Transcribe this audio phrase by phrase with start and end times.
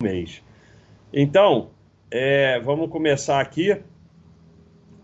[0.00, 0.40] mês.
[1.12, 1.70] Então,
[2.08, 3.82] é, vamos começar aqui.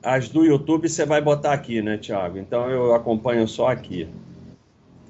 [0.01, 2.39] As do YouTube você vai botar aqui, né, Thiago?
[2.39, 4.09] Então eu acompanho só aqui.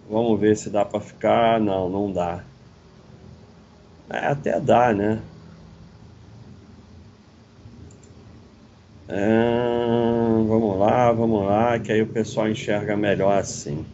[0.09, 1.61] Vamos ver se dá para ficar.
[1.61, 2.43] Não, não dá.
[4.09, 5.21] É, até dá, né?
[9.07, 13.85] É, vamos lá, vamos lá, que aí o pessoal enxerga melhor assim.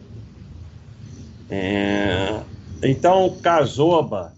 [1.49, 2.39] É,
[2.81, 4.31] então, Casoba,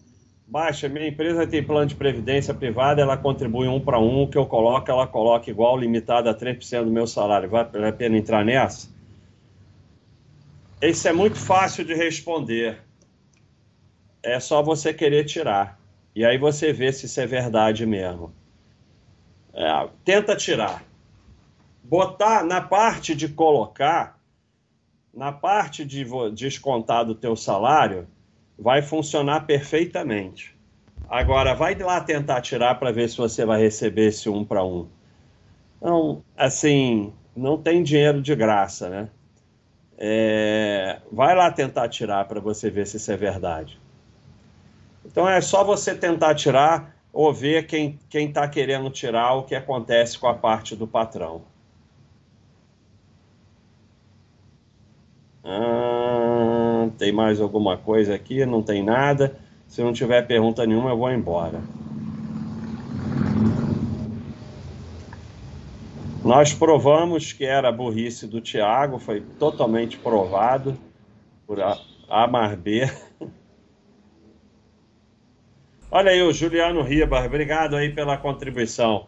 [0.53, 4.37] baixa, minha empresa tem plano de previdência privada, ela contribui um para um, o que
[4.37, 7.49] eu coloco, ela coloca igual, limitado a 3% do meu salário.
[7.49, 8.87] Vale a pena entrar nessa?
[10.79, 12.79] Isso é muito fácil de responder.
[14.21, 15.79] É só você querer tirar.
[16.15, 18.31] E aí você vê se isso é verdade mesmo.
[19.55, 20.83] É, tenta tirar.
[21.83, 24.19] Botar na parte de colocar,
[25.11, 28.07] na parte de descontar do teu salário,
[28.57, 30.55] vai funcionar perfeitamente.
[31.09, 34.87] Agora, vai lá tentar tirar para ver se você vai receber esse um para um.
[35.81, 39.09] Não, assim, não tem dinheiro de graça, né?
[39.97, 43.79] É, vai lá tentar tirar para você ver se isso é verdade.
[45.05, 50.17] Então é só você tentar tirar ou ver quem está querendo tirar o que acontece
[50.17, 51.43] com a parte do patrão.
[55.43, 56.02] Ah,
[56.97, 58.45] tem mais alguma coisa aqui?
[58.45, 59.35] Não tem nada.
[59.67, 61.61] Se não tiver pergunta nenhuma, eu vou embora.
[66.23, 70.77] Nós provamos que era a burrice do Tiago, foi totalmente provado
[71.45, 71.77] por A,
[72.09, 72.89] a mais B.
[75.91, 79.07] Olha aí o Juliano Ribas, obrigado aí pela contribuição.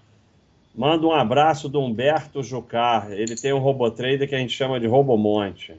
[0.76, 3.10] Manda um abraço do Humberto Jucar.
[3.12, 5.74] Ele tem um robotrader que a gente chama de Robomonte.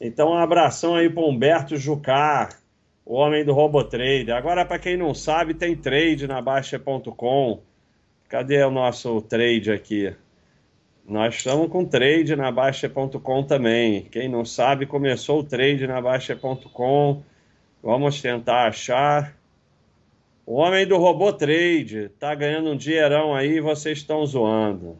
[0.00, 2.58] Então, um abração aí para Humberto Jucar,
[3.04, 4.34] o homem do robotrader.
[4.34, 7.60] Agora, para quem não sabe, tem trade na Baixa.com.
[8.28, 10.14] Cadê o nosso trade aqui?
[11.06, 14.02] Nós estamos com trade na Baixa.com também.
[14.02, 17.22] Quem não sabe, começou o trade na Baixa.com.
[17.82, 19.36] Vamos tentar achar.
[20.46, 24.96] O homem do robô trade tá ganhando um dinheirão aí e vocês estão zoando.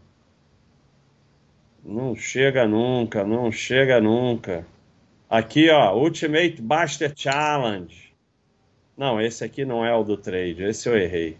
[1.84, 4.66] Não chega nunca, não chega nunca.
[5.30, 8.12] Aqui, ó, Ultimate Buster Challenge.
[8.96, 11.36] Não, esse aqui não é o do trade, esse eu errei.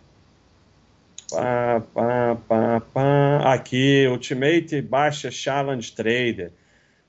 [1.29, 3.53] Pá, pá, pá, pá.
[3.53, 6.53] Aqui, Ultimate Baixa Challenge Trader.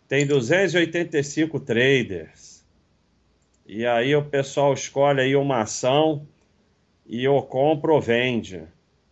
[0.08, 2.66] Tem 285 traders.
[3.68, 6.28] E aí o pessoal escolhe aí uma ação
[7.06, 8.64] e ou compra ou vende.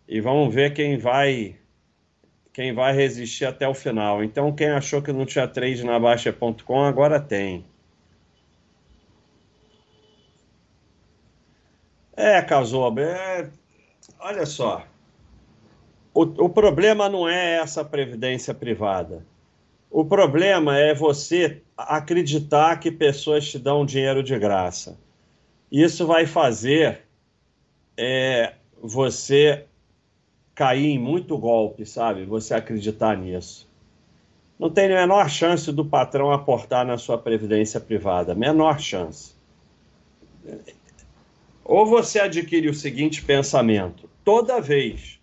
[0.08, 1.54] E vamos ver quem vai
[2.60, 4.22] quem vai resistir até o final.
[4.22, 7.64] Então quem achou que não tinha trade na Baixa.com agora tem.
[12.14, 13.48] É, Casoba, é...
[14.18, 14.84] olha só.
[16.12, 19.24] O, o problema não é essa previdência privada.
[19.90, 24.98] O problema é você acreditar que pessoas te dão dinheiro de graça.
[25.72, 27.06] Isso vai fazer
[27.96, 29.64] é, você
[30.60, 32.26] cair em muito golpe, sabe?
[32.26, 33.66] Você acreditar nisso.
[34.58, 38.34] Não tem a menor chance do patrão aportar na sua previdência privada.
[38.34, 39.34] Menor chance.
[41.64, 45.18] Ou você adquire o seguinte pensamento: toda vez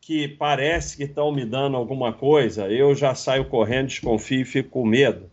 [0.00, 4.70] que parece que estão me dando alguma coisa, eu já saio correndo, desconfio e fico
[4.70, 5.30] com medo.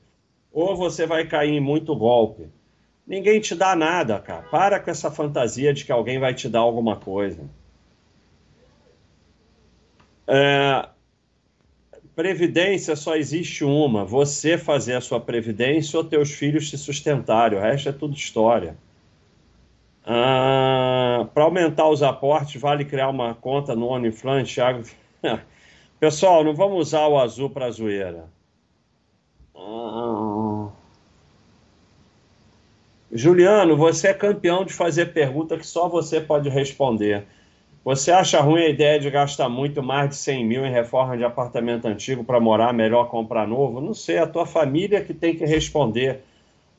[0.54, 2.48] Ou você vai cair em muito golpe.
[3.08, 4.44] Ninguém te dá nada, cara.
[4.44, 7.50] Para com essa fantasia de que alguém vai te dar alguma coisa.
[10.30, 10.88] É...
[12.16, 17.58] Previdência só existe uma: você fazer a sua previdência ou teus filhos te sustentarem.
[17.58, 18.78] O resto é tudo história.
[20.06, 24.84] Ah, Para aumentar os aportes, vale criar uma conta no OnlyFans, Thiago.
[26.00, 28.26] Pessoal, não vamos usar o azul para zoeira.
[29.56, 30.70] Ah.
[33.12, 37.26] Juliano, você é campeão de fazer pergunta que só você pode responder.
[37.84, 41.24] Você acha ruim a ideia de gastar muito mais de 100 mil em reforma de
[41.24, 43.80] apartamento antigo para morar, melhor comprar novo?
[43.80, 46.22] Não sei, a tua família que tem que responder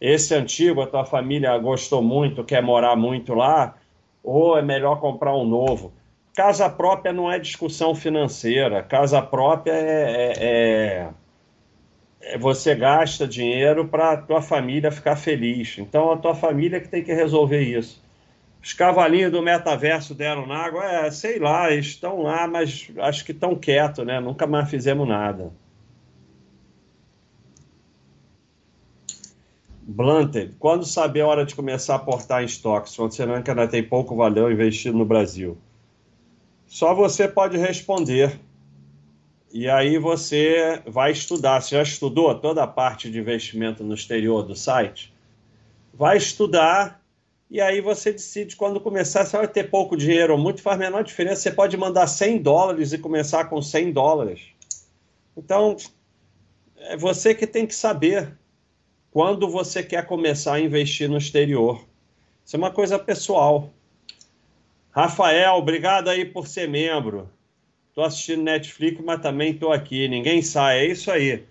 [0.00, 3.76] esse antigo, a tua família gostou muito, quer morar muito lá,
[4.22, 5.92] ou é melhor comprar um novo?
[6.34, 13.88] Casa própria não é discussão financeira, casa própria é, é, é, é você gasta dinheiro
[13.88, 15.78] para a tua família ficar feliz.
[15.78, 18.02] Então a tua família que tem que resolver isso.
[18.62, 23.32] Os cavalinhos do metaverso deram na água, é, sei lá, estão lá, mas acho que
[23.32, 24.20] estão quietos, né?
[24.20, 25.50] Nunca mais fizemos nada.
[29.82, 33.82] Blunted, quando saber a hora de começar a aportar em estoques, considerando que ainda tem
[33.82, 35.58] pouco valor investido no Brasil?
[36.66, 38.38] Só você pode responder.
[39.52, 41.60] E aí você vai estudar.
[41.60, 45.12] Você já estudou toda a parte de investimento no exterior do site?
[45.92, 46.99] Vai estudar
[47.50, 49.24] e aí você decide quando começar.
[49.24, 51.42] Você vai ter pouco dinheiro ou muito, faz menor diferença.
[51.42, 54.40] Você pode mandar 100 dólares e começar com 100 dólares.
[55.36, 55.76] Então,
[56.76, 58.32] é você que tem que saber
[59.10, 61.84] quando você quer começar a investir no exterior.
[62.44, 63.70] Isso é uma coisa pessoal.
[64.92, 67.28] Rafael, obrigado aí por ser membro.
[67.88, 70.06] Estou assistindo Netflix, mas também estou aqui.
[70.06, 71.44] Ninguém sai, é isso aí.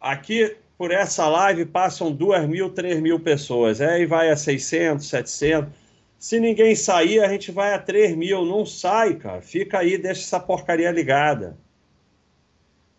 [0.00, 3.80] Aqui, por essa live, passam 2 mil, 3 mil pessoas.
[3.80, 5.72] Aí vai a 600, 700.
[6.18, 8.44] Se ninguém sair, a gente vai a 3 mil.
[8.44, 9.40] Não sai, cara.
[9.40, 11.56] Fica aí, deixa essa porcaria ligada.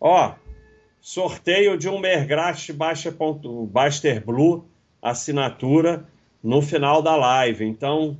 [0.00, 0.32] Ó,
[0.98, 4.64] sorteio de um Mergrast Baster Blue,
[5.02, 6.08] assinatura,
[6.42, 7.66] no final da live.
[7.66, 8.16] Então,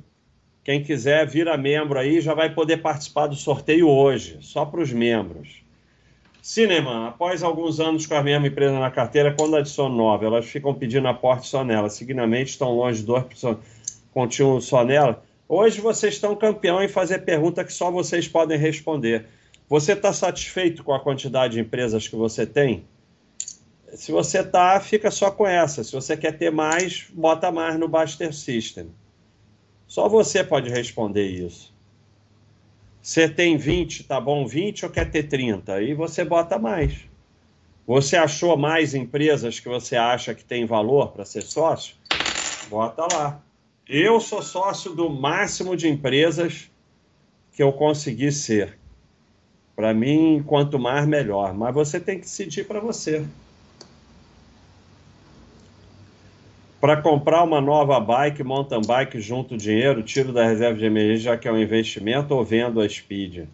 [0.63, 4.93] quem quiser vira membro aí já vai poder participar do sorteio hoje, só para os
[4.93, 5.64] membros.
[6.45, 10.75] Cinema, após alguns anos com a mesma empresa na carteira, quando adiciona nova, elas ficam
[10.75, 11.89] pedindo aporte só nela.
[11.89, 13.25] Seguidamente estão longe dois
[14.13, 15.23] continuam só nela.
[15.49, 19.25] Hoje vocês estão campeão em fazer pergunta que só vocês podem responder.
[19.67, 22.85] Você está satisfeito com a quantidade de empresas que você tem?
[23.95, 25.83] Se você está, fica só com essa.
[25.83, 28.91] Se você quer ter mais, bota mais no Baster System.
[29.87, 31.74] Só você pode responder isso.
[33.05, 35.75] Você tem 20, tá bom 20 ou quer ter 30?
[35.75, 37.01] Aí você bota mais.
[37.85, 41.93] Você achou mais empresas que você acha que tem valor para ser sócio?
[42.67, 43.43] Bota lá.
[43.87, 46.71] Eu sou sócio do máximo de empresas
[47.51, 48.75] que eu consegui ser.
[49.75, 51.53] Para mim, quanto mais, melhor.
[51.53, 53.23] Mas você tem que decidir para você.
[56.79, 61.37] Para comprar uma nova bike, mountain bike, junto dinheiro, tiro da reserva de emergência, já
[61.37, 63.47] que é um investimento, ou vendo a Speed?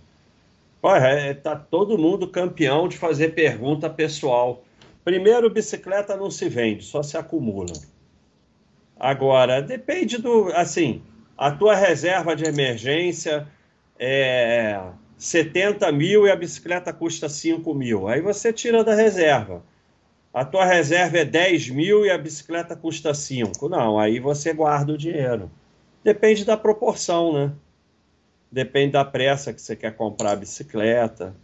[0.82, 4.64] Olha, é, tá todo mundo campeão de fazer pergunta pessoal.
[5.04, 7.74] Primeiro, bicicleta não se vende, só se acumula.
[9.00, 10.52] Agora, depende do.
[10.54, 11.02] Assim,
[11.38, 13.48] a tua reserva de emergência
[13.98, 14.80] é
[15.18, 18.08] 70 mil e a bicicleta custa 5 mil.
[18.08, 19.64] Aí você tira da reserva
[20.34, 23.68] a tua reserva é 10 mil e a bicicleta custa 5.
[23.68, 25.52] Não, aí você guarda o dinheiro.
[26.04, 27.52] Depende da proporção, né?
[28.52, 31.36] Depende da pressa que você quer comprar a bicicleta.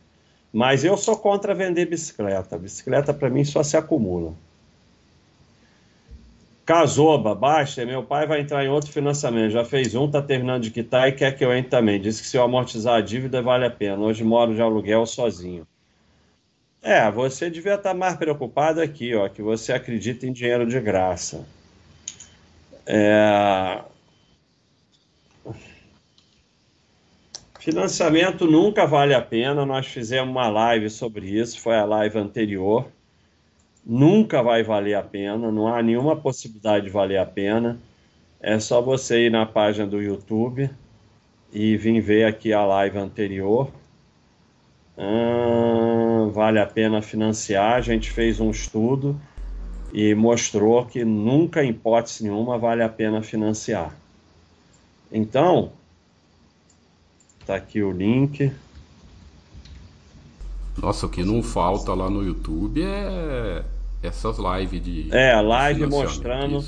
[0.54, 2.58] Mas eu sou contra vender bicicleta.
[2.58, 4.34] Bicicleta, para mim, só se acumula.
[6.66, 9.52] Casoba, basta, meu pai vai entrar em outro financiamento.
[9.52, 12.00] Já fez um, tá terminando de quitar e quer que eu entre também.
[12.00, 13.98] Disse que se eu amortizar a dívida vale a pena.
[14.00, 15.66] Hoje moro de aluguel sozinho.
[16.88, 21.46] É, você devia estar mais preocupado aqui, ó, que você acredita em dinheiro de graça.
[22.86, 23.82] É...
[27.60, 29.66] Financiamento nunca vale a pena.
[29.66, 32.88] Nós fizemos uma live sobre isso, foi a live anterior.
[33.86, 37.78] Nunca vai valer a pena, não há nenhuma possibilidade de valer a pena.
[38.40, 40.70] É só você ir na página do YouTube
[41.52, 43.70] e vir ver aqui a live anterior.
[44.98, 47.76] Hum, vale a pena financiar.
[47.76, 49.20] A gente fez um estudo
[49.94, 53.96] e mostrou que nunca, em hipótese nenhuma, vale a pena financiar.
[55.12, 55.72] Então,
[57.46, 58.52] tá aqui o link.
[60.82, 63.64] Nossa, o que não falta lá no YouTube é
[64.02, 65.16] essas lives de.
[65.16, 66.64] É, live mostrando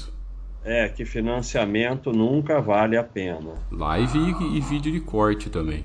[0.63, 3.55] é, que financiamento nunca vale a pena.
[3.71, 5.83] Live e, e vídeo de corte também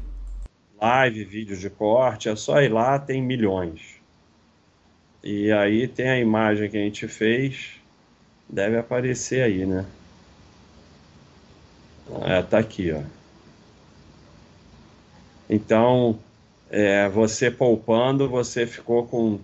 [0.84, 3.80] live, vídeos de corte, é só ir lá, tem milhões.
[5.22, 7.80] E aí tem a imagem que a gente fez,
[8.46, 9.86] deve aparecer aí, né?
[12.22, 13.00] É, tá aqui, ó.
[15.48, 16.18] Então,
[16.70, 19.40] é, você poupando, você ficou com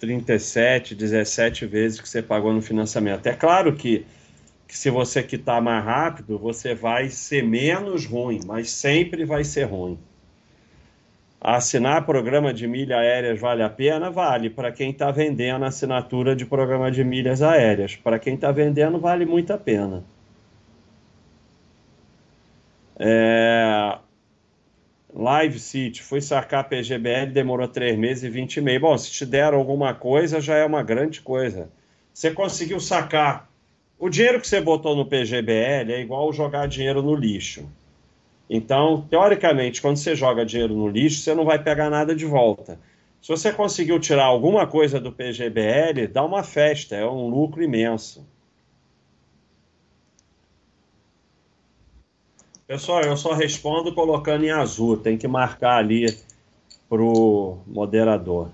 [0.00, 3.26] 37, 17 vezes que você pagou no financiamento.
[3.28, 4.04] É claro que,
[4.66, 9.64] que se você quitar mais rápido, você vai ser menos ruim, mas sempre vai ser
[9.64, 9.96] ruim.
[11.40, 14.10] Assinar programa de milhas aéreas vale a pena?
[14.10, 14.50] Vale.
[14.50, 17.96] Para quem está vendendo assinatura de programa de milhas aéreas.
[17.96, 20.04] Para quem está vendendo, vale muito a pena.
[22.98, 23.98] É...
[25.12, 28.80] Live City, fui sacar PGBL, demorou 3 meses e 20 e meio.
[28.80, 31.70] Bom, se te deram alguma coisa, já é uma grande coisa.
[32.12, 33.48] Você conseguiu sacar.
[33.98, 37.66] O dinheiro que você botou no PGBL é igual jogar dinheiro no lixo.
[38.52, 42.80] Então, teoricamente, quando você joga dinheiro no lixo, você não vai pegar nada de volta.
[43.22, 48.26] Se você conseguiu tirar alguma coisa do PGBL, dá uma festa, é um lucro imenso.
[52.66, 56.06] Pessoal, eu só respondo colocando em azul, tem que marcar ali
[56.88, 58.50] para o moderador.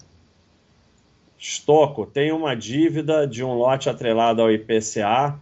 [1.39, 5.39] Estoco tem uma dívida de um lote atrelado ao IPCA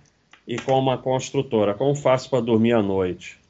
[0.46, 1.75] e com uma construtora.
[1.75, 3.42] Como faço para dormir à noite?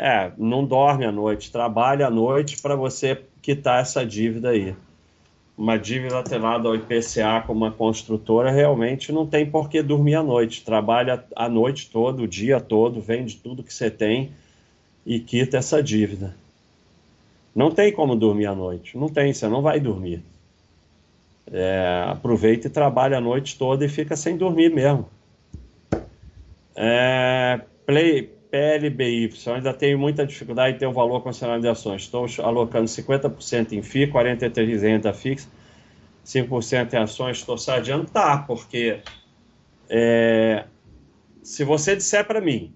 [0.00, 4.76] É, não dorme à noite, trabalha à noite para você quitar essa dívida aí.
[5.56, 10.22] Uma dívida atrelada ao IPCA com uma construtora realmente não tem por que dormir à
[10.22, 10.64] noite.
[10.64, 14.30] Trabalha a noite toda, o dia todo, vende tudo que você tem
[15.04, 16.32] e quita essa dívida.
[17.52, 18.96] Não tem como dormir à noite.
[18.96, 20.22] Não tem, você não vai dormir.
[21.50, 25.08] É, aproveita e trabalha a noite toda e fica sem dormir mesmo.
[26.76, 32.02] É, play, PLBY, ainda tenho muita dificuldade em ter um valor considerável de ações.
[32.02, 35.48] Estou alocando 50% em FII, 43% em renda fixa,
[36.24, 37.38] 5% em ações.
[37.38, 38.06] Estou sadiando?
[38.06, 39.00] Tá, porque
[39.88, 40.64] é,
[41.42, 42.72] se você disser para mim,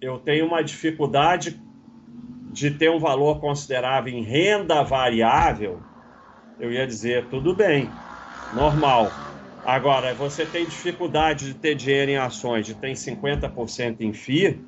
[0.00, 1.60] eu tenho uma dificuldade
[2.52, 5.80] de ter um valor considerável em renda variável,
[6.58, 7.90] eu ia dizer, tudo bem,
[8.54, 9.10] normal.
[9.64, 14.64] Agora, você tem dificuldade de ter dinheiro em ações, de ter 50% em FII,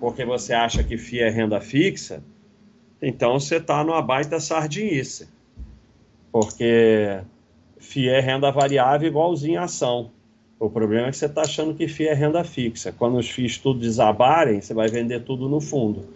[0.00, 2.22] porque você acha que FII é renda fixa,
[3.00, 5.28] então você está numa baita sardinice.
[6.30, 7.20] Porque
[7.78, 10.10] FII é renda variável igualzinho a ação.
[10.58, 12.92] O problema é que você está achando que FII é renda fixa.
[12.92, 16.08] Quando os FIIs tudo desabarem, você vai vender tudo no fundo.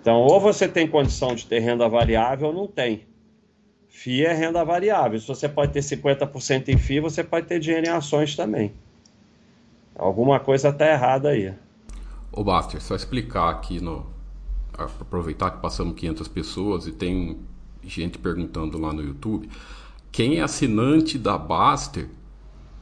[0.00, 3.06] Então, ou você tem condição de ter renda variável ou não tem.
[3.88, 5.18] FII é renda variável.
[5.18, 8.72] Se você pode ter 50% em FII, você pode ter dinheiro em ações também.
[9.94, 11.54] Alguma coisa está errada aí.
[12.36, 14.04] Ô Baster, só explicar aqui no.
[14.76, 17.38] Aproveitar que passamos 500 pessoas e tem
[17.80, 19.48] gente perguntando lá no YouTube.
[20.10, 22.10] Quem é assinante da Baster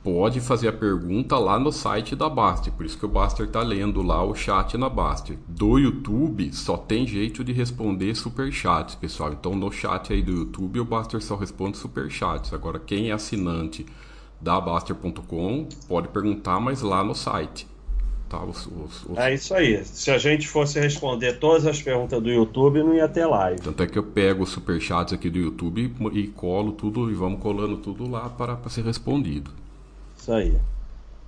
[0.03, 2.73] pode fazer a pergunta lá no site da Baster.
[2.73, 5.39] Por isso que o Baster está lendo lá o chat na Baster.
[5.47, 9.35] Do YouTube só tem jeito de responder superchats, pessoal.
[9.35, 12.55] Então no chat aí do YouTube o Baster só responde superchats.
[12.55, 13.85] Agora quem é assinante
[14.41, 17.71] da Baster.com pode perguntar, mas lá no site.
[18.33, 19.19] Tá, os, os, os...
[19.19, 19.85] É isso aí.
[19.85, 23.61] Se a gente fosse responder todas as perguntas do YouTube, não ia ter live.
[23.61, 27.43] Tanto é que eu pego os superchats aqui do YouTube e colo tudo e vamos
[27.43, 29.51] colando tudo lá para, para ser respondido.
[30.17, 30.57] Isso aí.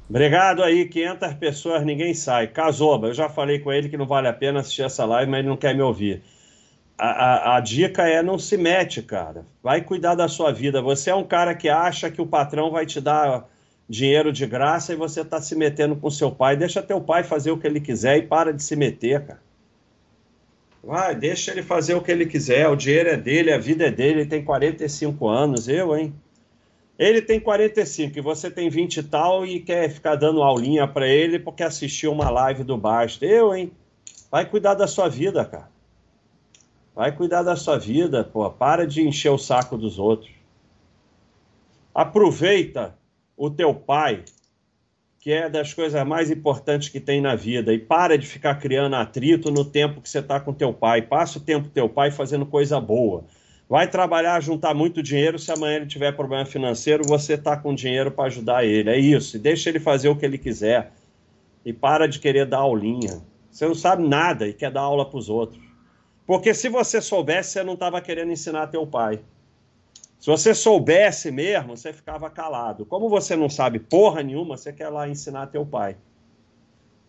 [0.09, 2.47] Obrigado aí, 500 pessoas, ninguém sai.
[2.47, 5.41] Casoba, eu já falei com ele que não vale a pena assistir essa live, mas
[5.41, 6.23] ele não quer me ouvir.
[6.97, 9.45] A, a, a, dica é não se mete, cara.
[9.63, 10.81] Vai cuidar da sua vida.
[10.81, 13.47] Você é um cara que acha que o patrão vai te dar
[13.88, 16.57] dinheiro de graça e você está se metendo com seu pai.
[16.57, 19.43] Deixa teu pai fazer o que ele quiser e para de se meter, cara.
[20.83, 22.69] Vai, deixa ele fazer o que ele quiser.
[22.69, 24.21] O dinheiro é dele, a vida é dele.
[24.21, 26.14] Ele tem 45 anos, eu, hein?
[26.99, 31.09] Ele tem 45 e você tem 20 e tal e quer ficar dando aulinha para
[31.09, 33.25] ele porque assistiu uma live do Basta.
[33.25, 33.73] Eu, hein?
[34.31, 35.69] Vai cuidar da sua vida, cara.
[36.95, 38.49] Vai cuidar da sua vida, pô.
[38.50, 40.31] Para de encher o saco dos outros.
[41.93, 42.97] Aproveita
[43.37, 44.25] o teu pai,
[45.19, 48.95] que é das coisas mais importantes que tem na vida, e para de ficar criando
[48.95, 51.03] atrito no tempo que você está com teu pai.
[51.03, 53.25] Passa o tempo teu pai fazendo coisa boa.
[53.69, 55.38] Vai trabalhar, juntar muito dinheiro.
[55.38, 58.91] Se amanhã ele tiver problema financeiro, você está com dinheiro para ajudar ele.
[58.91, 59.38] É isso.
[59.38, 60.93] Deixa ele fazer o que ele quiser.
[61.64, 63.23] E para de querer dar aulinha.
[63.50, 65.62] Você não sabe nada e quer dar aula para os outros.
[66.26, 69.21] Porque se você soubesse, você não estava querendo ensinar teu pai.
[70.25, 72.87] Se você soubesse mesmo, você ficava calado.
[72.87, 75.99] Como você não sabe porra nenhuma, você quer lá ensinar teu pai.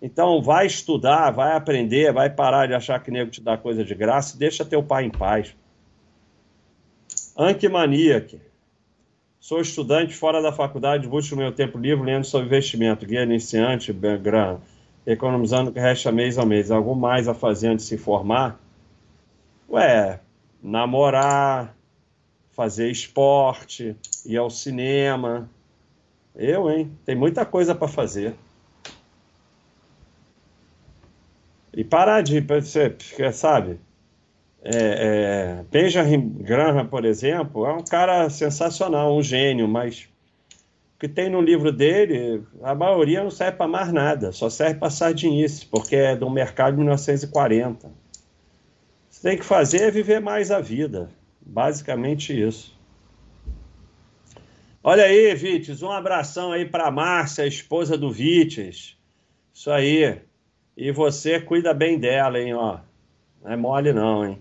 [0.01, 3.95] Então, vai estudar, vai aprender, vai parar de achar que nego te dá coisa de
[3.95, 5.55] graça e deixa teu pai em paz.
[7.37, 8.41] Anquimaníaque.
[9.39, 14.59] Sou estudante fora da faculdade, busco meu tempo livre lendo sobre investimento, guia iniciante, grana,
[15.07, 16.69] economizando o que resta mês a mês.
[16.69, 18.59] Algo mais a fazer antes de se formar?
[19.69, 20.19] Ué,
[20.61, 21.74] namorar,
[22.55, 23.95] fazer esporte,
[24.25, 25.49] ir ao cinema.
[26.33, 26.91] Eu, hein?
[27.05, 28.33] Tem muita coisa para fazer.
[31.73, 32.41] E parar de,
[33.33, 33.79] sabe?
[34.63, 40.07] É, é, Benjamin Graham, por exemplo, é um cara sensacional, um gênio, mas
[40.95, 44.79] o que tem no livro dele, a maioria não serve para mais nada, só serve
[44.79, 47.91] para sardinice, porque é do mercado de 1940.
[49.09, 51.09] Você tem que fazer é viver mais a vida.
[51.45, 52.75] Basicamente isso.
[54.83, 58.97] Olha aí, Vites, um abração aí para Márcia, esposa do Vites.
[59.53, 60.21] Isso aí.
[60.75, 62.79] E você cuida bem dela, hein, ó.
[63.43, 64.39] Não é mole não, hein.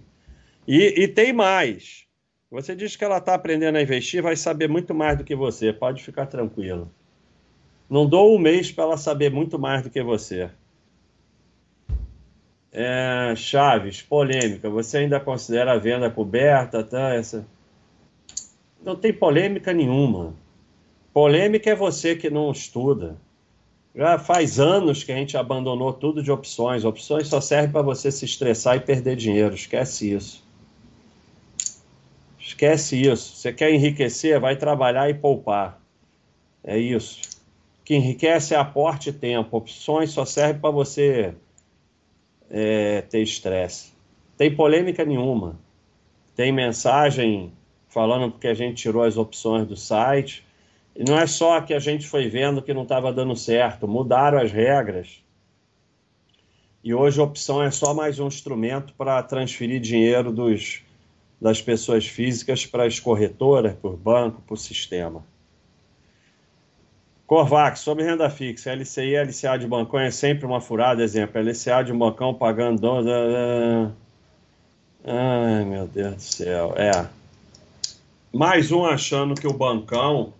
[0.66, 2.04] E, e tem mais.
[2.50, 5.72] Você diz que ela está aprendendo a investir, vai saber muito mais do que você.
[5.72, 6.90] Pode ficar tranquilo.
[7.88, 10.50] Não dou um mês para ela saber muito mais do que você.
[12.76, 14.68] É, Chaves, polêmica.
[14.68, 16.82] Você ainda considera a venda coberta?
[16.82, 17.14] Tá?
[17.14, 17.46] Essa...
[18.84, 20.34] Não tem polêmica nenhuma.
[21.12, 23.16] Polêmica é você que não estuda.
[23.94, 26.84] Já faz anos que a gente abandonou tudo de opções.
[26.84, 29.54] Opções só servem para você se estressar e perder dinheiro.
[29.54, 30.42] Esquece isso.
[32.40, 33.36] Esquece isso.
[33.36, 34.40] Você quer enriquecer?
[34.40, 35.80] Vai trabalhar e poupar.
[36.64, 37.20] É isso.
[37.80, 39.56] O que enriquece é aporte e tempo.
[39.56, 41.36] Opções só servem para você
[42.56, 43.92] é, ter estresse.
[44.38, 45.58] Tem polêmica nenhuma.
[46.36, 47.52] Tem mensagem
[47.88, 50.46] falando porque a gente tirou as opções do site.
[50.94, 54.38] E não é só que a gente foi vendo que não estava dando certo, mudaram
[54.38, 55.20] as regras.
[56.84, 60.80] E hoje a opção é só mais um instrumento para transferir dinheiro dos,
[61.40, 65.24] das pessoas físicas para as corretoras, por banco, por sistema.
[67.26, 71.92] Corvax, sobre renda fixa, LCI LCA de bancão é sempre uma furada, exemplo, LCA de
[71.92, 72.86] um bancão pagando...
[75.06, 77.08] Ai, meu Deus do céu, é.
[78.30, 80.34] Mais um achando que o bancão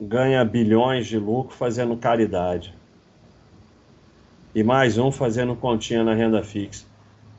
[0.00, 2.72] ganha bilhões de lucro fazendo caridade.
[4.54, 6.86] E mais um fazendo continha na renda fixa.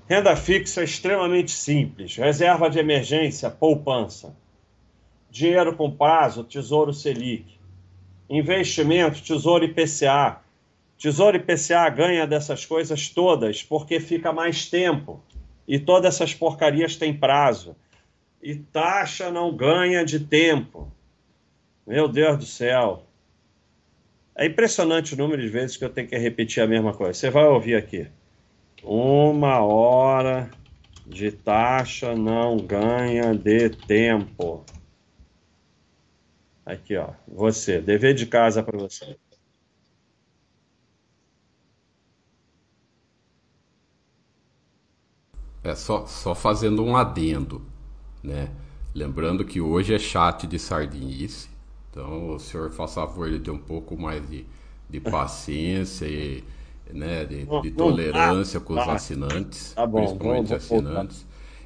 [0.08, 2.16] Renda fixa é extremamente simples.
[2.16, 4.36] Reserva de emergência, poupança.
[5.32, 7.57] Dinheiro com prazo, Tesouro Selic
[8.30, 10.42] investimento, Tesouro IPCA.
[10.98, 15.22] Tesouro IPCA ganha dessas coisas todas porque fica mais tempo.
[15.68, 17.76] E todas essas porcarias têm prazo.
[18.42, 20.92] E taxa não ganha de tempo.
[21.86, 23.04] Meu Deus do céu.
[24.36, 27.14] É impressionante o número de vezes que eu tenho que repetir a mesma coisa.
[27.14, 28.08] Você vai ouvir aqui.
[28.84, 30.50] Uma hora
[31.06, 34.64] de taxa não ganha de tempo.
[36.68, 37.12] Aqui, ó.
[37.30, 39.18] Você, dever de casa para você.
[45.64, 47.62] É só, só fazendo um adendo,
[48.22, 48.50] né?
[48.94, 51.50] Lembrando que hoje é chat de sardinice,
[51.90, 54.46] então o senhor faça favor de ter um pouco mais de,
[54.90, 56.44] de paciência e
[56.92, 61.26] né, de, de tolerância com os assinantes, tá bom, principalmente os assinantes.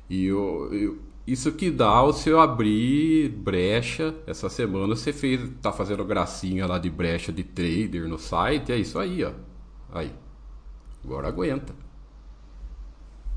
[0.10, 4.14] E eu, eu, isso que dá o seu abrir brecha.
[4.26, 8.72] Essa semana você fez, tá fazendo gracinha lá de brecha de trader no site.
[8.72, 9.32] É isso aí, ó.
[9.94, 10.12] Aí.
[11.04, 11.74] Agora aguenta.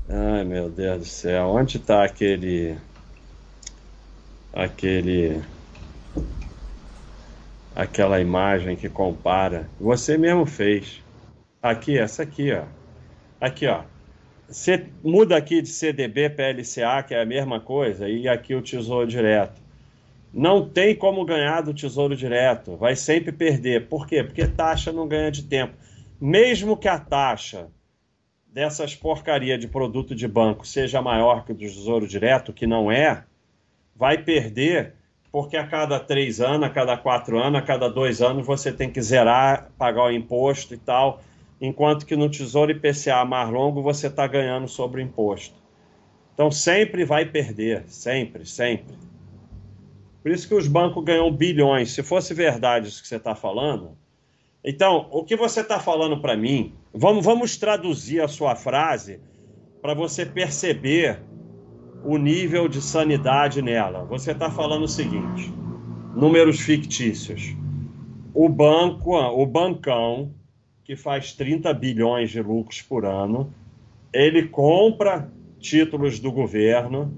[0.09, 1.47] Ai, meu Deus do céu.
[1.47, 2.77] Onde tá aquele.
[4.53, 5.41] Aquele.
[7.75, 9.69] Aquela imagem que compara.
[9.79, 11.03] Você mesmo fez.
[11.61, 12.63] Aqui, essa aqui, ó.
[13.39, 13.83] Aqui, ó.
[14.47, 18.61] Você muda aqui de CDB para LCA, que é a mesma coisa, e aqui o
[18.61, 19.59] Tesouro Direto.
[20.31, 23.87] Não tem como ganhar do Tesouro Direto, vai sempre perder.
[23.87, 24.23] Por quê?
[24.23, 25.73] Porque taxa não ganha de tempo.
[26.21, 27.69] Mesmo que a taxa
[28.45, 33.23] dessas porcaria de produto de banco seja maior que do Tesouro Direto, que não é,
[33.95, 34.93] vai perder
[35.31, 38.89] porque a cada três anos, a cada quatro anos, a cada dois anos você tem
[38.89, 41.21] que zerar, pagar o imposto e tal
[41.59, 45.55] enquanto que no Tesouro IPCA mais longo você está ganhando sobre o imposto.
[46.33, 48.95] Então sempre vai perder, sempre, sempre.
[50.21, 51.91] Por isso que os bancos ganham bilhões.
[51.91, 53.91] Se fosse verdade isso que você está falando.
[54.63, 59.19] Então, o que você está falando para mim, vamos, vamos traduzir a sua frase
[59.79, 61.21] para você perceber
[62.03, 64.03] o nível de sanidade nela.
[64.05, 65.53] Você está falando o seguinte:
[66.15, 67.55] números fictícios.
[68.33, 70.33] O banco, o bancão,
[70.85, 73.51] que faz 30 bilhões de lucros por ano,
[74.13, 77.11] ele compra títulos do governo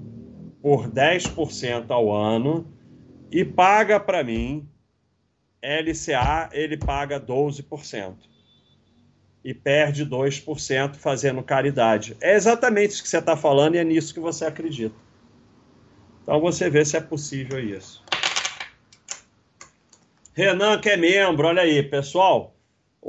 [0.62, 2.66] por 10% ao ano
[3.30, 4.66] e paga para mim
[5.62, 8.14] LCA, ele paga 12%
[9.44, 12.16] e perde 2% fazendo caridade.
[12.20, 14.96] É exatamente isso que você está falando e é nisso que você acredita.
[16.22, 18.02] Então você vê se é possível isso.
[20.32, 22.54] Renan, que é membro, olha aí, pessoal.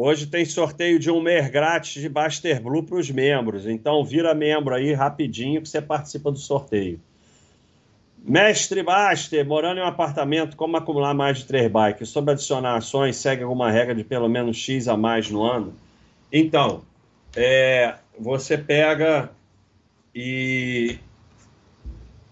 [0.01, 3.67] Hoje tem sorteio de um mês grátis de Baster Blue para os membros.
[3.67, 7.01] Então vira membro aí rapidinho que você participa do sorteio.
[8.17, 12.07] Mestre Baster, morando em um apartamento, como acumular mais de três bikes?
[12.07, 15.73] Sobre adicionar ações, segue alguma regra de pelo menos X a mais no ano?
[16.31, 16.81] Então,
[17.35, 19.29] é, você pega
[20.15, 20.97] e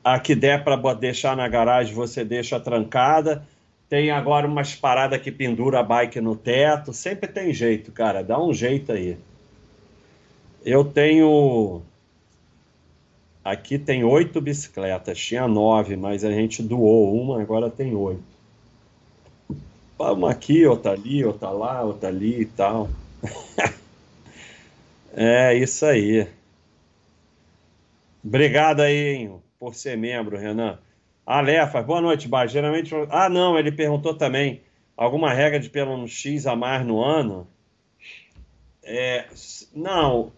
[0.01, 3.45] a que der para deixar na garagem, você deixa trancada
[3.89, 6.93] tem agora umas paradas que pendura a bike no teto.
[6.93, 8.21] Sempre tem jeito, cara.
[8.21, 9.17] Dá um jeito aí.
[10.65, 11.82] Eu tenho.
[13.43, 15.17] Aqui tem oito bicicletas.
[15.17, 18.23] Tinha nove, mas a gente doou uma, agora tem oito.
[19.97, 22.89] Uma aqui, outra ali, outra lá, outra ali e tal.
[25.19, 26.28] É isso aí.
[28.23, 30.78] Obrigado aí, hein, por ser membro, Renan.
[31.28, 32.48] Alefa, boa noite, Bar.
[32.48, 32.96] Geralmente.
[33.10, 34.62] Ah, não, ele perguntou também.
[34.96, 37.46] Alguma regra de pelo menos X a mais no ano?
[38.82, 39.26] É,
[39.76, 40.32] não,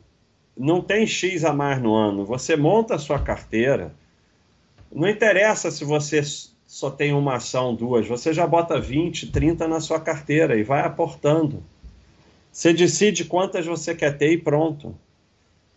[0.57, 2.25] não tem X a mais no ano.
[2.25, 3.93] Você monta a sua carteira.
[4.91, 6.23] Não interessa se você
[6.65, 8.07] só tem uma ação, duas.
[8.07, 11.63] Você já bota 20, 30 na sua carteira e vai aportando.
[12.51, 14.95] Você decide quantas você quer ter e pronto.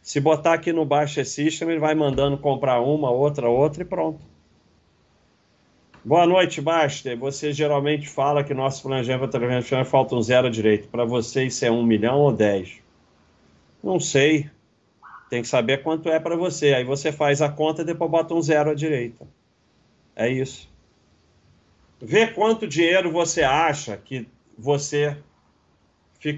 [0.00, 4.31] Se botar aqui no Baixa System, ele vai mandando comprar uma, outra, outra e pronto.
[6.04, 7.16] Boa noite, Baster.
[7.16, 10.88] Você geralmente fala que nosso planejamento internacional falta um zero direito.
[10.88, 12.80] Para você, isso é um milhão ou dez?
[13.80, 14.50] Não sei.
[15.30, 16.74] Tem que saber quanto é para você.
[16.74, 19.24] Aí você faz a conta e depois bota um zero à direita.
[20.16, 20.68] É isso.
[22.00, 24.26] Vê quanto dinheiro você acha que
[24.58, 25.16] você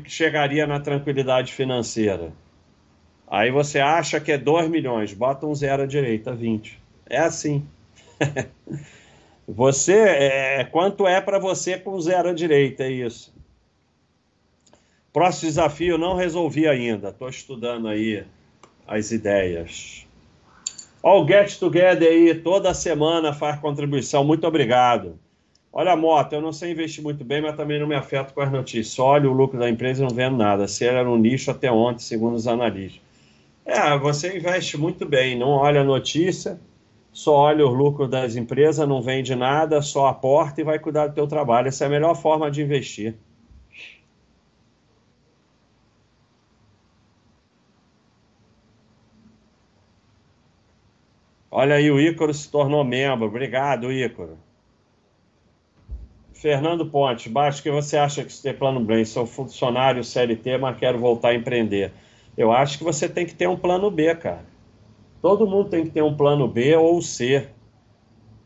[0.04, 2.34] chegaria na tranquilidade financeira.
[3.26, 6.78] Aí você acha que é 2 milhões, bota um zero à direita, 20.
[7.06, 7.66] É assim.
[9.46, 13.34] você é, quanto é para você com zero à direita, é isso.
[15.12, 17.10] Próximo desafio não resolvi ainda.
[17.10, 18.24] Estou estudando aí
[18.86, 20.06] as ideias.
[21.02, 24.24] Ó, o Get Together aí toda semana faz contribuição.
[24.24, 25.18] Muito obrigado.
[25.72, 28.40] Olha a moto, eu não sei investir muito bem, mas também não me afeto com
[28.40, 28.88] as notícias.
[28.88, 30.66] Só olho o lucro da empresa e não vendo nada.
[30.66, 33.02] Se era no nicho até ontem, segundo os analistas.
[33.66, 36.60] É, você investe muito bem, não olha a notícia,
[37.14, 41.14] só olha o lucro das empresas, não vende nada, só aporta e vai cuidar do
[41.14, 41.68] teu trabalho.
[41.68, 43.14] Essa é a melhor forma de investir.
[51.52, 53.26] Olha aí, o Ícaro se tornou membro.
[53.26, 54.36] Obrigado, Ícaro.
[56.32, 59.04] Fernando Ponte, baixo que você acha que você tem plano B?
[59.04, 61.92] Sou funcionário CLT, mas quero voltar a empreender.
[62.36, 64.53] Eu acho que você tem que ter um plano B, cara.
[65.24, 67.48] Todo mundo tem que ter um plano B ou C.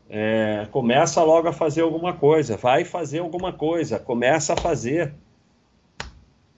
[0.09, 2.55] É, começa logo a fazer alguma coisa.
[2.55, 3.99] Vai fazer alguma coisa.
[3.99, 5.13] Começa a fazer.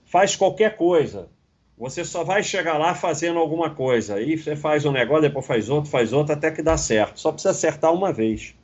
[0.04, 1.28] Faz qualquer coisa.
[1.76, 4.14] Você só vai chegar lá fazendo alguma coisa.
[4.14, 7.18] Aí você faz um negócio, depois faz outro, faz outro, até que dá certo.
[7.18, 8.54] Só precisa acertar uma vez.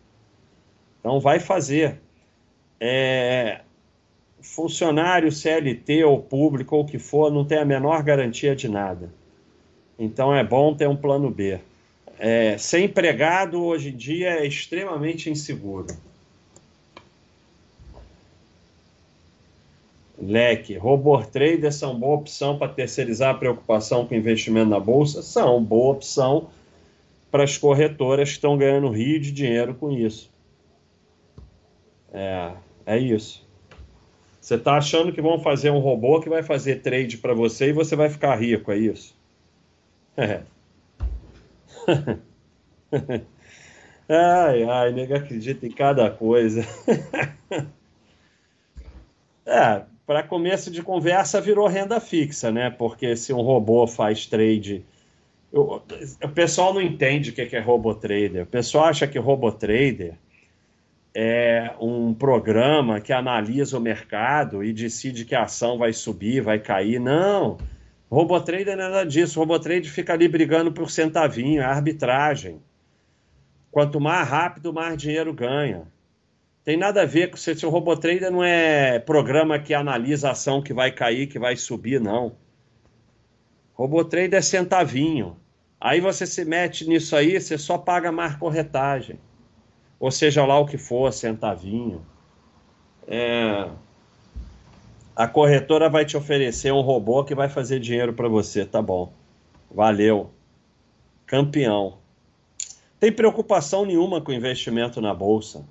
[1.01, 2.01] Então vai fazer
[2.79, 3.63] é,
[4.41, 9.18] funcionário CLT ou público ou o que for não tem a menor garantia de nada.
[9.99, 11.59] Então é bom ter um plano B.
[12.19, 15.89] É, ser empregado hoje em dia é extremamente inseguro.
[20.21, 25.23] Leque, robô trader são boa opção para terceirizar a preocupação com investimento na bolsa?
[25.23, 26.49] São boa opção
[27.31, 30.31] para as corretoras que estão ganhando rio de dinheiro com isso.
[32.13, 32.53] É,
[32.85, 33.47] é isso.
[34.41, 37.73] Você está achando que vão fazer um robô que vai fazer trade para você e
[37.73, 39.18] você vai ficar rico, é isso?
[40.19, 40.43] É.
[44.09, 46.63] ai, ai, nego acredita em cada coisa.
[49.47, 52.69] é, para começo de conversa virou renda fixa, né?
[52.69, 54.85] Porque se um robô faz trade.
[55.53, 55.85] Eu,
[56.23, 58.43] o pessoal não entende o que é robô trader.
[58.43, 60.15] O pessoal acha que robô trader
[61.15, 66.59] é um programa que analisa o mercado e decide que a ação vai subir, vai
[66.59, 66.99] cair.
[66.99, 67.57] Não.
[68.11, 69.39] Robotrade é nada disso.
[69.39, 72.63] Robotrade fica ali brigando por centavinho, é arbitragem.
[73.71, 75.87] Quanto mais rápido, mais dinheiro ganha.
[76.65, 80.33] Tem nada a ver com se, se o Robotrader não é programa que analisa a
[80.33, 82.37] ação que vai cair, que vai subir, não.
[83.75, 85.37] Robotrader é centavinho.
[85.81, 89.19] Aí você se mete nisso aí, você só paga mais corretagem
[89.99, 92.05] ou seja lá o que for, centavinho.
[93.07, 93.69] É...
[95.19, 99.13] A corretora vai te oferecer um robô que vai fazer dinheiro para você, tá bom.
[99.69, 100.31] Valeu.
[101.27, 101.99] Campeão.
[103.01, 105.65] Tem preocupação nenhuma com investimento na bolsa.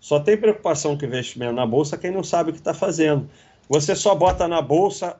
[0.00, 3.30] Só tem preocupação com investimento na bolsa quem não sabe o que está fazendo.
[3.68, 5.16] Você só bota na bolsa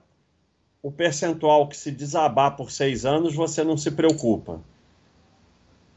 [0.83, 4.61] o percentual que se desabar por seis anos, você não se preocupa.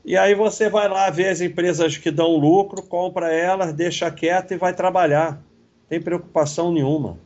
[0.06, 4.54] E aí você vai lá ver as empresas que dão lucro, compra elas, deixa quieto
[4.54, 5.42] e vai trabalhar.
[5.88, 7.18] Tem preocupação nenhuma.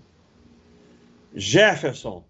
[1.35, 2.23] Jefferson,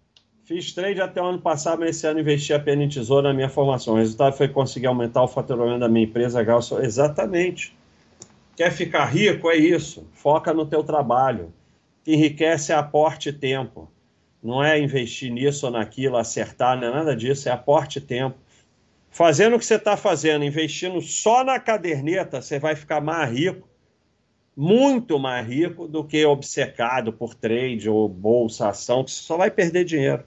[0.44, 3.48] fiz trade até o ano passado, mas esse ano investi apenas em tesouro na minha
[3.48, 3.94] formação.
[3.94, 6.44] O resultado foi conseguir aumentar o faturamento da minha empresa.
[6.82, 7.76] Exatamente.
[8.56, 9.50] Quer ficar rico?
[9.50, 10.06] É isso.
[10.12, 11.52] Foca no teu trabalho.
[12.04, 13.90] Que enriquece é aporte tempo.
[14.42, 18.36] Não é investir nisso ou naquilo, acertar, não é nada disso, é aporte tempo
[19.14, 23.68] fazendo o que você está fazendo, investindo só na caderneta, você vai ficar mais rico,
[24.56, 29.84] muito mais rico do que obcecado por trade ou bolsa, ação, que só vai perder
[29.84, 30.24] dinheiro.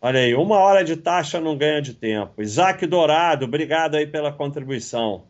[0.00, 2.42] Olha aí, uma hora de taxa não ganha de tempo.
[2.42, 5.24] Isaac Dourado, obrigado aí pela contribuição.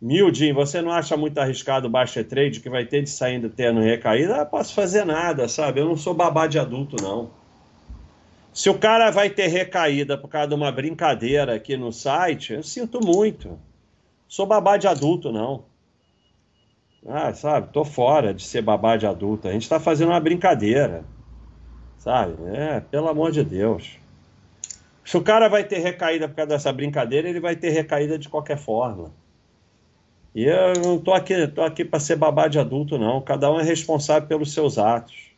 [0.00, 3.48] Mildin, você não acha muito arriscado o baixa trade que vai ter de sair ainda
[3.48, 4.40] tendo recaída?
[4.40, 5.80] Ah, posso fazer nada, sabe?
[5.80, 7.30] Eu não sou babá de adulto, não.
[8.52, 12.62] Se o cara vai ter recaída por causa de uma brincadeira aqui no site, eu
[12.62, 13.58] sinto muito.
[14.28, 15.64] Sou babá de adulto, não.
[17.06, 17.72] Ah, sabe?
[17.72, 19.48] Tô fora de ser babá de adulto.
[19.48, 21.04] A gente tá fazendo uma brincadeira.
[21.98, 22.34] Sabe?
[22.54, 23.98] É, pelo amor de Deus.
[25.04, 28.28] Se o cara vai ter recaída por causa dessa brincadeira, ele vai ter recaída de
[28.28, 29.10] qualquer forma.
[30.34, 33.20] E eu não tô aqui, tô aqui para ser babá de adulto, não.
[33.22, 35.28] Cada um é responsável pelos seus atos.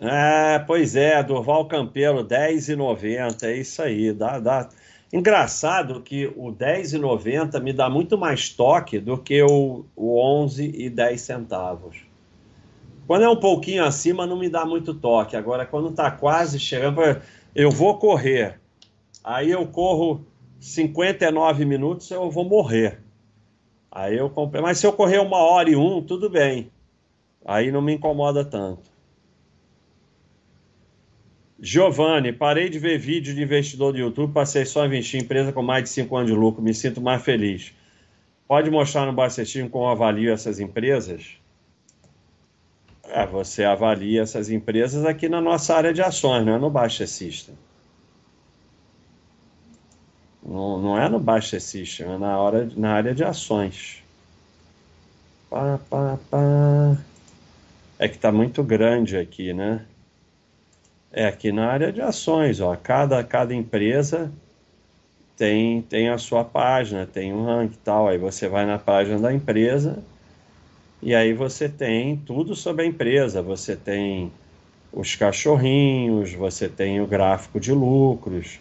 [0.00, 4.12] É, pois é, Durval Campelo, 10,90, é isso aí.
[4.12, 4.68] Dá, dá.
[5.12, 10.90] Engraçado que o 10,90 me dá muito mais toque do que o, o 11 e
[10.90, 11.96] 10 centavos.
[13.06, 15.34] Quando é um pouquinho acima, não me dá muito toque.
[15.34, 17.00] Agora, quando está quase chegando,
[17.54, 18.60] eu vou correr.
[19.24, 20.26] Aí eu corro
[20.60, 23.00] 59 minutos, eu vou morrer.
[23.90, 24.60] Aí eu comprei.
[24.60, 26.70] Mas se eu correr uma hora e um, tudo bem.
[27.46, 28.90] Aí não me incomoda tanto.
[31.60, 35.52] Giovanni, parei de ver vídeo de investidor do YouTube, passei só a investir em empresa
[35.52, 37.72] com mais de 5 anos de lucro, me sinto mais feliz.
[38.46, 41.36] Pode mostrar no Bacetinho como avalio essas empresas?
[43.04, 47.06] É, você avalia essas empresas aqui na nossa área de ações, não é no Baixa
[47.06, 47.54] System.
[50.42, 54.02] Não, não é no Baixa System, é na, hora, na área de ações.
[55.50, 56.96] Pá, pá, pá.
[57.98, 59.84] É que está muito grande aqui, né?
[61.10, 62.76] É aqui na área de ações, ó.
[62.76, 64.30] Cada, cada empresa
[65.36, 68.08] tem, tem a sua página, tem um ranking e tal.
[68.08, 70.02] Aí você vai na página da empresa
[71.00, 73.40] e aí você tem tudo sobre a empresa.
[73.40, 74.30] Você tem
[74.92, 78.60] os cachorrinhos, você tem o gráfico de lucros,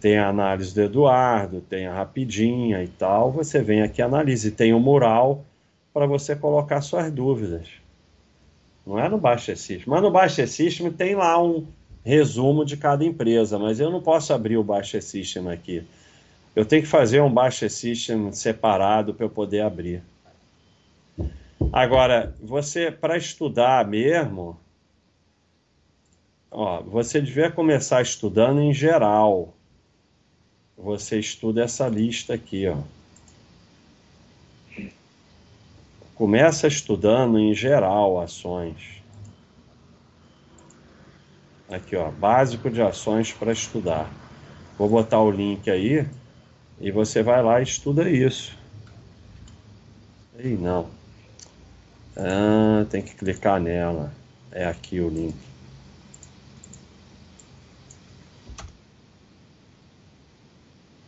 [0.00, 3.30] tem a análise do Eduardo, tem a rapidinha e tal.
[3.32, 5.44] Você vem aqui analisa e tem o mural
[5.92, 7.68] para você colocar suas dúvidas.
[8.88, 9.84] Não é no Baixa System.
[9.86, 11.66] Mas no Baixa System tem lá um
[12.02, 15.86] resumo de cada empresa, mas eu não posso abrir o Baixa System aqui.
[16.56, 20.02] Eu tenho que fazer um Baixa System separado para eu poder abrir.
[21.70, 24.58] Agora, você, para estudar mesmo,
[26.50, 29.54] ó, você devia começar estudando em geral.
[30.78, 32.78] Você estuda essa lista aqui, ó.
[36.18, 39.00] Começa estudando em geral ações.
[41.70, 44.10] Aqui, ó, básico de ações para estudar.
[44.76, 46.04] Vou botar o link aí
[46.80, 48.58] e você vai lá e estuda isso.
[50.36, 50.88] Ei, não.
[52.16, 54.12] Ah, tem que clicar nela.
[54.50, 55.36] É aqui o link.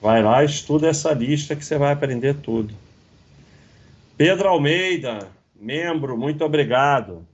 [0.00, 2.72] Vai lá, estuda essa lista que você vai aprender tudo.
[4.20, 7.26] Pedro Almeida, membro, muito obrigado.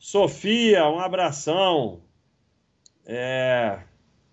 [0.00, 2.00] Sofia, um abração.
[3.06, 3.78] É,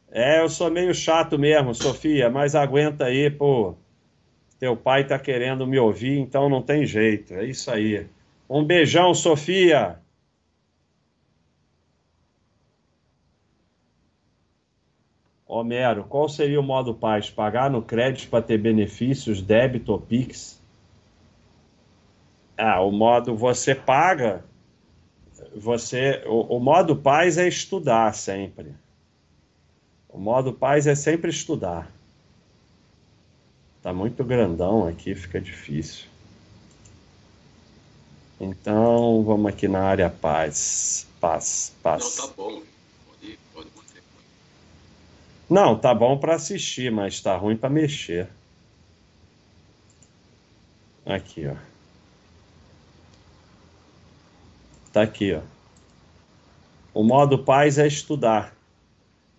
[0.10, 3.76] é, eu sou meio chato mesmo, Sofia, mas aguenta aí, pô.
[4.58, 7.36] Teu pai tá querendo me ouvir, então não tem jeito.
[7.36, 8.08] É isso aí.
[8.50, 10.00] Um beijão, Sofia.
[15.45, 17.30] Homero, qual seria o modo paz?
[17.30, 20.64] Pagar no crédito para ter benefícios, débito ou Pix?
[22.58, 24.44] Ah, o modo você paga,
[25.56, 28.74] você, o, o modo paz é estudar sempre.
[30.10, 31.91] O modo paz é sempre estudar.
[33.82, 36.08] Tá muito grandão aqui, fica difícil.
[38.39, 41.08] Então, vamos aqui na área paz.
[41.20, 42.18] Paz, paz.
[42.18, 42.63] Não, tá bom.
[43.06, 44.04] Pode, pode manter.
[45.50, 48.28] Não, tá bom para assistir, mas tá ruim para mexer.
[51.06, 51.74] Aqui, ó.
[54.95, 55.41] Tá aqui, ó.
[56.93, 58.55] O modo paz é estudar.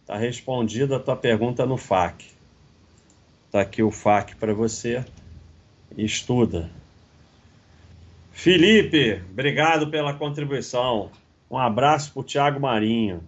[0.04, 2.26] Tá respondida a tua pergunta no FAQ.
[3.50, 5.02] Tá aqui o FAQ para você.
[5.96, 6.70] Estuda.
[8.32, 11.10] Felipe, obrigado pela contribuição.
[11.50, 13.22] Um abraço para o Thiago Marinho.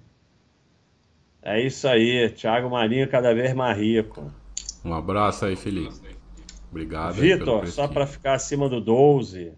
[1.40, 4.30] É isso aí, Thiago Marinho cada vez mais rico.
[4.84, 6.14] Um abraço aí, Felipe.
[6.70, 7.14] Obrigado.
[7.14, 9.54] Vitor, só para ficar acima do 12.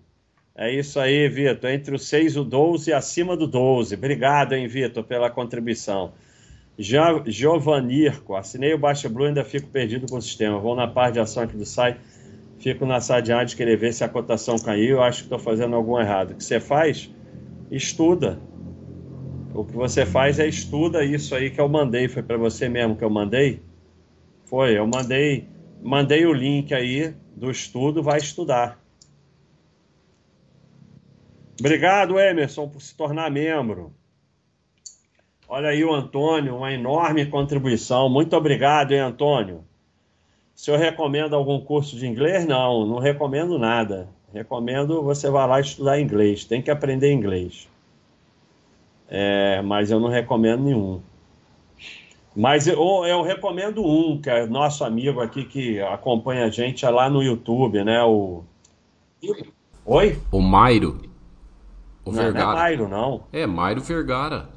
[0.54, 1.70] É isso aí, Vitor.
[1.70, 3.94] Entre o 6 e o 12 acima do 12.
[3.94, 6.12] Obrigado, hein, Vitor, pela contribuição.
[6.78, 10.58] Giovanirco, assinei o Baixa Blue ainda fico perdido com o sistema.
[10.58, 12.00] Vou na parte de ação aqui do site
[12.60, 15.74] fico na sadiante de querer ver se a cotação caiu, eu acho que estou fazendo
[15.74, 16.32] algum errado.
[16.32, 17.10] O que você faz?
[17.70, 18.38] Estuda.
[19.54, 22.06] O que você faz é estuda isso aí que eu mandei.
[22.06, 23.62] Foi para você mesmo que eu mandei?
[24.44, 25.48] Foi, eu mandei,
[25.82, 28.79] mandei o link aí do estudo, vai estudar.
[31.60, 33.92] Obrigado, Emerson, por se tornar membro.
[35.46, 38.08] Olha aí o Antônio, uma enorme contribuição.
[38.08, 39.62] Muito obrigado, hein, Antônio.
[40.54, 44.08] Se eu recomendo algum curso de inglês, não, não recomendo nada.
[44.32, 46.44] Recomendo você vá lá estudar inglês.
[46.44, 47.68] Tem que aprender inglês.
[49.08, 51.00] É, mas eu não recomendo nenhum.
[52.34, 56.90] Mas eu, eu, recomendo um, que é nosso amigo aqui que acompanha a gente é
[56.90, 58.02] lá no YouTube, né?
[58.04, 58.44] O.
[59.84, 60.16] Oi?
[60.30, 61.09] O Mairo.
[62.10, 62.44] O não, Vergara.
[62.44, 63.22] Não é Mairo, não.
[63.32, 64.48] É, Mairo Vergara.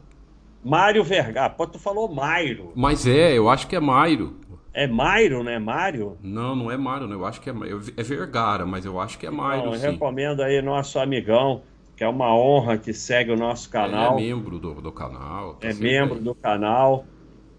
[0.64, 1.50] Mário Vergara.
[1.50, 2.72] Pô, tu falou Mairo.
[2.76, 4.38] Mas é, eu acho que é Mairo.
[4.74, 5.60] É Mairo, né?
[5.60, 6.18] Mário?
[6.24, 7.14] Não, não é Mário, né?
[7.14, 7.54] Eu acho que é,
[7.96, 9.68] é Vergara, mas eu acho que é Mairo.
[9.68, 9.92] Não, eu sim.
[9.92, 11.62] recomendo aí nosso amigão,
[11.96, 14.18] que é uma honra que segue o nosso canal.
[14.18, 15.56] Ele é membro do, do canal.
[15.56, 16.22] Tá é membro aí.
[16.22, 17.06] do canal.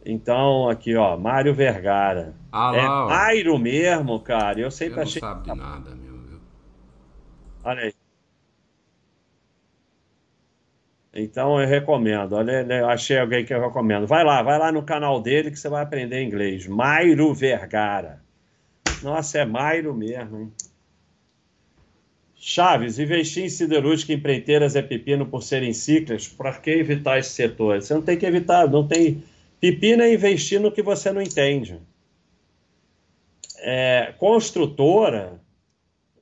[0.04, 2.34] Então, aqui, ó, Mário Vergara.
[2.50, 4.58] Ah, é lá, Mairo mesmo, cara.
[4.58, 5.22] Eu sempre eu achei.
[5.22, 6.14] Não sabe de nada, meu.
[7.62, 7.94] Olha aí.
[11.14, 12.32] Então eu recomendo.
[12.32, 14.06] Olha, eu achei alguém que eu recomendo.
[14.06, 16.66] Vai lá, vai lá no canal dele que você vai aprender inglês.
[16.66, 18.20] Mairo Vergara.
[19.00, 20.52] Nossa, é Mairo mesmo, hein?
[22.34, 26.28] Chaves, investir em siderúrgica empreiteiras é pepino por serem ciclas?
[26.28, 27.80] Para que evitar esse setor?
[27.80, 29.22] Você não tem que evitar, não tem.
[29.60, 31.80] Pepino é investir no que você não entende.
[33.60, 35.40] É, construtora,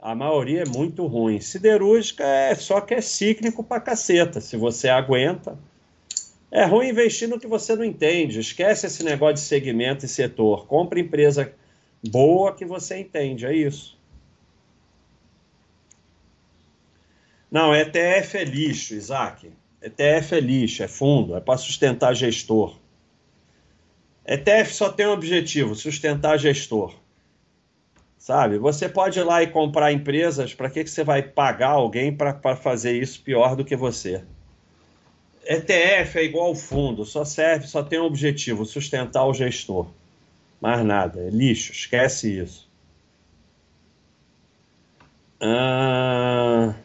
[0.02, 1.38] a maioria é muito ruim.
[1.40, 4.40] Siderúrgica é só que é cíclico pra caceta.
[4.40, 5.56] Se você aguenta.
[6.50, 8.40] É ruim investir no que você não entende.
[8.40, 10.66] Esquece esse negócio de segmento e setor.
[10.66, 11.54] Compre empresa
[12.06, 13.46] boa que você entende.
[13.46, 13.96] É isso.
[17.48, 19.52] Não, ETF é lixo, Isaac.
[19.80, 22.76] ETF é lixo, é fundo, é para sustentar gestor.
[24.26, 27.01] ETF só tem um objetivo: sustentar gestor.
[28.22, 28.56] Sabe?
[28.56, 32.54] Você pode ir lá e comprar empresas, para que, que você vai pagar alguém para
[32.54, 34.22] fazer isso pior do que você?
[35.44, 39.88] ETF é igual fundo, só serve, só tem um objetivo, sustentar o gestor.
[40.60, 42.70] Mais nada, é lixo, esquece isso.
[45.40, 46.76] Ah,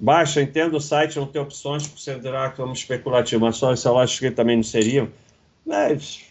[0.00, 2.18] baixa, entendo o site não tem opções por ser
[2.56, 5.12] como especulativo, mas só essa lógica que também não seria.
[5.66, 6.24] Mas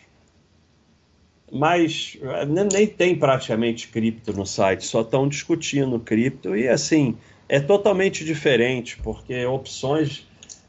[1.54, 7.16] mas eh, nem tem praticamente cripto no site, só estão discutindo cripto e assim
[7.48, 10.26] é totalmente diferente, porque opções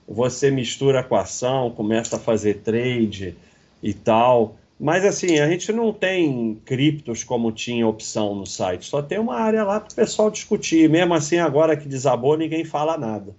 [0.07, 3.35] você mistura com ação, começa a fazer trade
[3.83, 4.57] e tal.
[4.79, 9.37] Mas assim, a gente não tem criptos como tinha opção no site, só tem uma
[9.37, 10.91] área lá para o pessoal discutir.
[10.91, 13.35] Mesmo assim, agora que desabou, ninguém fala nada.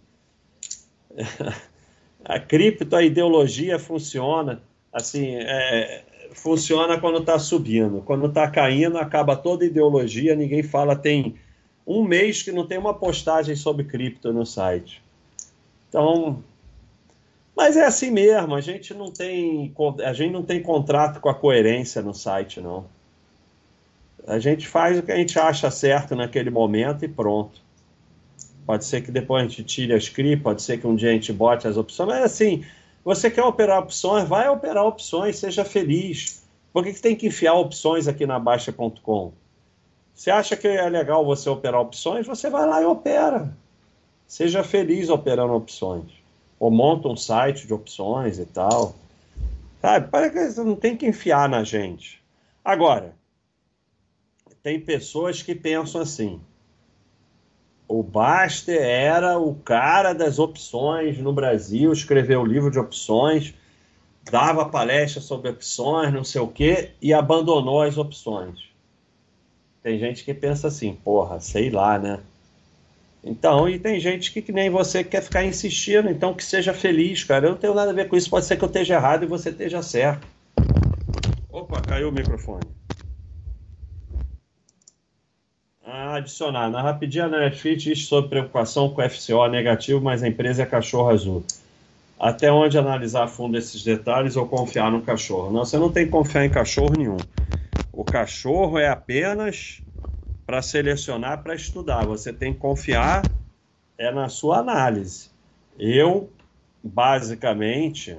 [2.26, 4.64] a cripto, a ideologia funciona.
[4.92, 6.04] Assim, é,
[6.40, 8.02] funciona quando está subindo.
[8.02, 10.96] Quando está caindo, acaba toda ideologia, ninguém fala.
[10.96, 11.36] Tem
[11.86, 15.02] um mês que não tem uma postagem sobre cripto no site.
[15.90, 16.44] Então,
[17.56, 21.34] mas é assim mesmo, a gente não tem a gente não tem contrato com a
[21.34, 22.86] coerência no site, não.
[24.28, 27.62] A gente faz o que a gente acha certo naquele momento e pronto.
[28.66, 31.14] Pode ser que depois a gente tire a script, pode ser que um dia a
[31.14, 32.66] gente bote as opções, mas assim,
[33.06, 34.28] você quer operar opções?
[34.28, 36.44] Vai operar opções, seja feliz.
[36.74, 39.32] Por que, que tem que enfiar opções aqui na Baixa.com?
[40.12, 42.26] Você acha que é legal você operar opções?
[42.26, 43.56] Você vai lá e opera.
[44.26, 46.12] Seja feliz operando opções.
[46.60, 48.96] Ou monta um site de opções e tal.
[49.80, 50.10] Sabe?
[50.10, 52.20] Para que não tem que enfiar na gente.
[52.64, 53.14] Agora,
[54.64, 56.42] tem pessoas que pensam assim
[58.00, 63.54] o Baster era o cara das opções no Brasil, escreveu o livro de opções,
[64.30, 68.70] dava palestra sobre opções, não sei o quê, e abandonou as opções.
[69.82, 72.20] Tem gente que pensa assim, porra, sei lá, né?
[73.24, 77.24] Então, e tem gente que, que nem você quer ficar insistindo, então que seja feliz,
[77.24, 77.48] cara.
[77.48, 79.28] Eu não tenho nada a ver com isso, pode ser que eu esteja errado e
[79.28, 80.28] você esteja certo.
[81.50, 82.66] Opa, caiu o microfone.
[86.18, 86.70] Adicionar.
[86.70, 91.10] Na rapidinha na Netflix diz sobre preocupação com FCO negativo, mas a empresa é cachorro
[91.10, 91.44] azul.
[92.20, 95.52] Até onde analisar a fundo esses detalhes ou confiar no cachorro?
[95.52, 97.24] Não, você não tem que confiar em cachorro nenhum.
[97.92, 99.82] O cachorro é apenas
[100.46, 102.06] para selecionar, para estudar.
[102.06, 103.30] Você tem que confiar
[103.98, 105.30] é na sua análise.
[105.78, 106.30] Eu,
[106.84, 108.18] basicamente,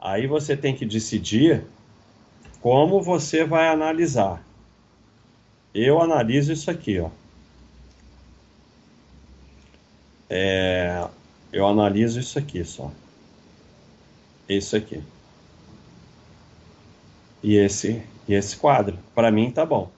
[0.00, 1.64] aí você tem que decidir
[2.60, 4.45] como você vai analisar.
[5.78, 7.10] Eu analiso isso aqui, ó.
[10.30, 11.06] É,
[11.52, 12.90] eu analiso isso aqui só.
[14.48, 15.02] Isso aqui.
[17.42, 18.98] E esse, e esse quadro.
[19.14, 19.90] Para mim tá bom.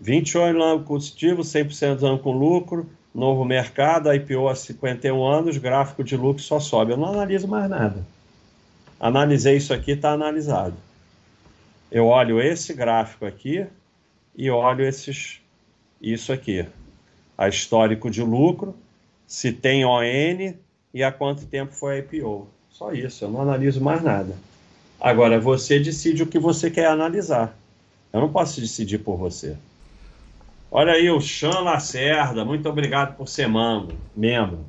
[0.00, 6.16] 28 anos positivo, 100% ano com lucro, novo mercado, IPO há 51 anos, gráfico de
[6.16, 6.92] lucro só sobe.
[6.92, 8.06] Eu não analiso mais nada.
[9.00, 10.76] Analisei isso aqui, está analisado.
[11.90, 13.66] Eu olho esse gráfico aqui
[14.36, 15.40] e olho esses,
[16.00, 16.66] isso aqui.
[17.38, 18.74] A histórico de lucro,
[19.26, 20.54] se tem ON
[20.92, 22.48] e há quanto tempo foi a IPO.
[22.70, 24.36] Só isso, eu não analiso mais nada.
[25.00, 27.56] Agora, você decide o que você quer analisar.
[28.12, 29.56] Eu não posso decidir por você.
[30.70, 33.96] Olha aí o Chan Lacerda, muito obrigado por ser membro.
[34.14, 34.64] membro.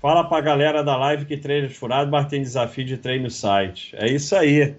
[0.00, 3.94] Fala pra galera da live que treino furado, mas tem desafio de treino no site.
[3.96, 4.74] É isso aí.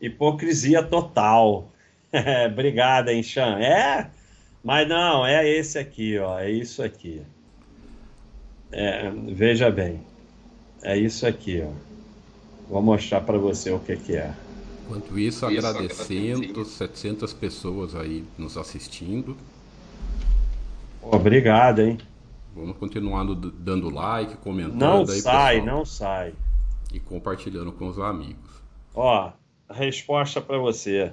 [0.00, 1.68] Hipocrisia total.
[2.50, 3.58] obrigado, hein, Chan.
[3.58, 4.10] É,
[4.62, 6.38] mas não, é esse aqui, ó.
[6.38, 7.22] É isso aqui.
[8.72, 10.00] É, veja bem.
[10.82, 11.72] É isso aqui, ó.
[12.68, 14.34] Vou mostrar para você o que, que é.
[14.84, 19.36] Enquanto isso, agradecendo 700 pessoas aí nos assistindo.
[21.02, 21.98] Obrigado, hein?
[22.54, 24.78] Vamos continuar dando like, comentando.
[24.78, 25.76] Não aí, sai, pessoal.
[25.76, 26.34] não sai.
[26.92, 28.50] E compartilhando com os amigos.
[28.94, 29.32] Ó,
[29.70, 31.12] resposta para você.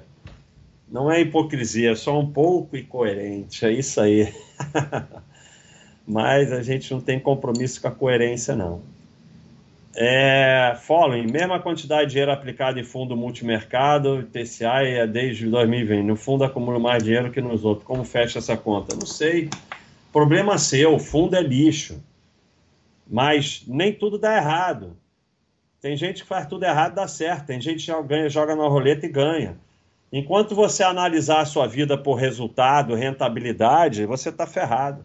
[0.94, 3.66] Não é hipocrisia, é só um pouco incoerente.
[3.66, 4.32] É isso aí.
[6.06, 8.80] Mas a gente não tem compromisso com a coerência, não.
[9.96, 16.04] É, following, mesma quantidade de dinheiro aplicado em fundo multimercado, TCI é desde 2020.
[16.04, 17.84] No fundo acumulo mais dinheiro que nos outros.
[17.84, 18.94] Como fecha essa conta?
[18.94, 19.50] Não sei.
[20.12, 22.00] Problema seu, o fundo é lixo.
[23.04, 24.96] Mas nem tudo dá errado.
[25.80, 27.46] Tem gente que faz tudo errado dá certo.
[27.46, 29.56] Tem gente que ganha, joga na roleta e ganha.
[30.16, 35.04] Enquanto você analisar a sua vida por resultado, rentabilidade, você está ferrado.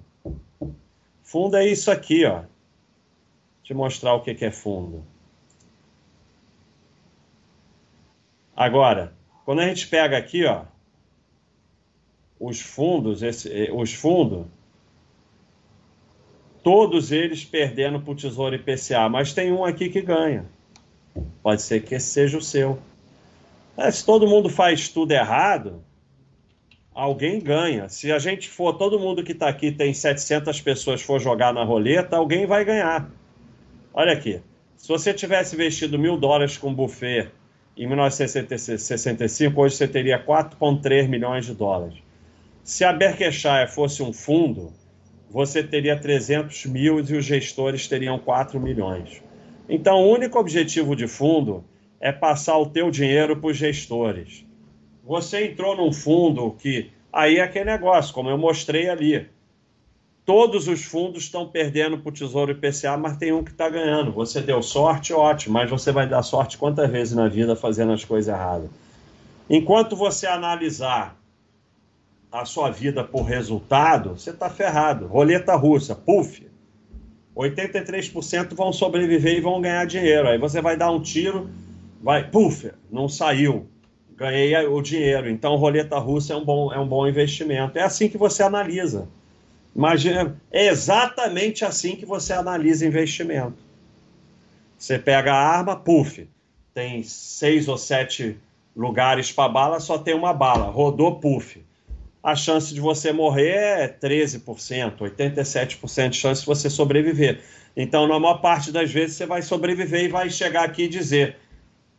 [1.24, 2.44] Fundo é isso aqui, ó
[3.70, 5.06] te mostrar o que é fundo.
[8.56, 9.14] Agora,
[9.46, 10.64] quando a gente pega aqui, ó,
[12.40, 14.48] os fundos, esse, eh, os fundos,
[16.64, 20.48] todos eles perdendo para o Tesouro IPCA, mas tem um aqui que ganha.
[21.44, 22.80] Pode ser que esse seja o seu.
[23.80, 25.82] É, se todo mundo faz tudo errado,
[26.94, 27.88] alguém ganha.
[27.88, 31.64] Se a gente for, todo mundo que está aqui tem 700 pessoas for jogar na
[31.64, 33.10] roleta, alguém vai ganhar.
[33.94, 34.42] Olha aqui.
[34.76, 37.32] Se você tivesse investido mil dólares com buffet
[37.78, 42.00] em 1965, hoje você teria 4,3 milhões de dólares.
[42.62, 44.74] Se a Berkshire fosse um fundo,
[45.30, 49.24] você teria 300 mil e os gestores teriam 4 milhões.
[49.70, 51.64] Então, o único objetivo de fundo
[52.00, 54.46] é passar o teu dinheiro para os gestores.
[55.04, 59.28] Você entrou num fundo que aí é aquele negócio, como eu mostrei ali.
[60.26, 64.12] Todos os fundos estão perdendo para o Tesouro IPCA, mas tem um que está ganhando.
[64.12, 68.06] Você deu sorte, ótimo, mas você vai dar sorte quantas vezes na vida fazendo as
[68.06, 68.70] coisas erradas?
[69.50, 71.20] Enquanto você analisar
[72.32, 75.08] a sua vida por resultado, você está ferrado.
[75.08, 76.48] Roleta russa, puf.
[77.36, 80.28] 83% vão sobreviver e vão ganhar dinheiro.
[80.28, 81.50] Aí você vai dar um tiro,
[82.02, 83.68] vai, puf, não saiu.
[84.16, 85.30] Ganhei o dinheiro.
[85.30, 87.78] Então, roleta russa é um bom, é um bom investimento.
[87.78, 89.08] É assim que você analisa.
[89.76, 93.58] Imagina, é exatamente assim que você analisa investimento.
[94.78, 96.28] Você pega a arma, puf,
[96.74, 98.38] tem seis ou sete
[98.76, 101.62] lugares para bala, só tem uma bala, rodou, puf.
[102.22, 107.42] A chance de você morrer é 13%, 87% de chance de você sobreviver.
[107.76, 111.38] Então, na maior parte das vezes, você vai sobreviver e vai chegar aqui e dizer: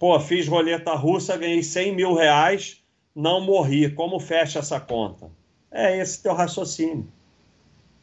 [0.01, 2.83] pô, fiz roleta russa, ganhei 100 mil reais,
[3.15, 3.91] não morri.
[3.91, 5.31] Como fecha essa conta?
[5.71, 7.07] É esse teu raciocínio.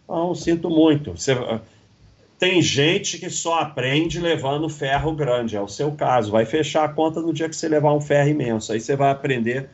[0.07, 1.11] Não, sinto muito.
[1.17, 1.35] Você,
[2.37, 6.31] tem gente que só aprende levando ferro grande, é o seu caso.
[6.31, 8.71] Vai fechar a conta no dia que você levar um ferro imenso.
[8.71, 9.67] Aí você vai aprender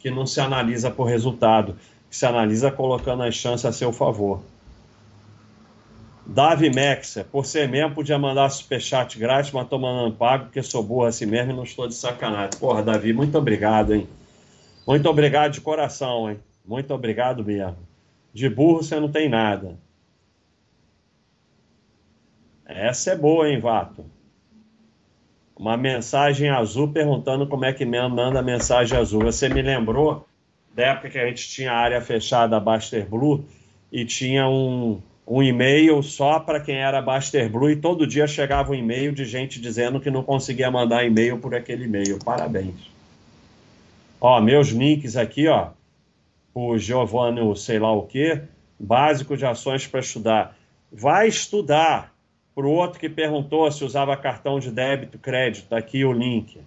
[0.00, 1.76] que não se analisa por resultado,
[2.10, 4.42] que se analisa colocando as chances a seu favor.
[6.30, 10.82] Davi Mexa, por ser mesmo, podia mandar superchat grátis, mas tô mandando pago, porque sou
[10.82, 12.50] burro assim mesmo e não estou de sacanagem.
[12.60, 14.06] Porra, Davi, muito obrigado, hein?
[14.86, 16.38] Muito obrigado de coração, hein?
[16.66, 17.78] Muito obrigado mesmo.
[18.34, 19.78] De burro você não tem nada.
[22.66, 24.04] Essa é boa, hein, Vato?
[25.56, 29.22] Uma mensagem azul perguntando como é que manda a mensagem azul.
[29.22, 30.28] Você me lembrou
[30.74, 33.46] da época que a gente tinha a área fechada Baster Blue
[33.90, 38.72] e tinha um, um e-mail só para quem era Baster Blue e todo dia chegava
[38.72, 42.18] um e-mail de gente dizendo que não conseguia mandar e-mail por aquele e-mail.
[42.24, 42.90] Parabéns.
[44.20, 45.70] Ó, meus links aqui, ó
[46.58, 48.42] o Giovanni, sei lá o quê,
[48.78, 50.56] básico de ações para estudar.
[50.90, 52.12] Vai estudar,
[52.54, 56.60] Para o outro que perguntou se usava cartão de débito, crédito, tá aqui o link.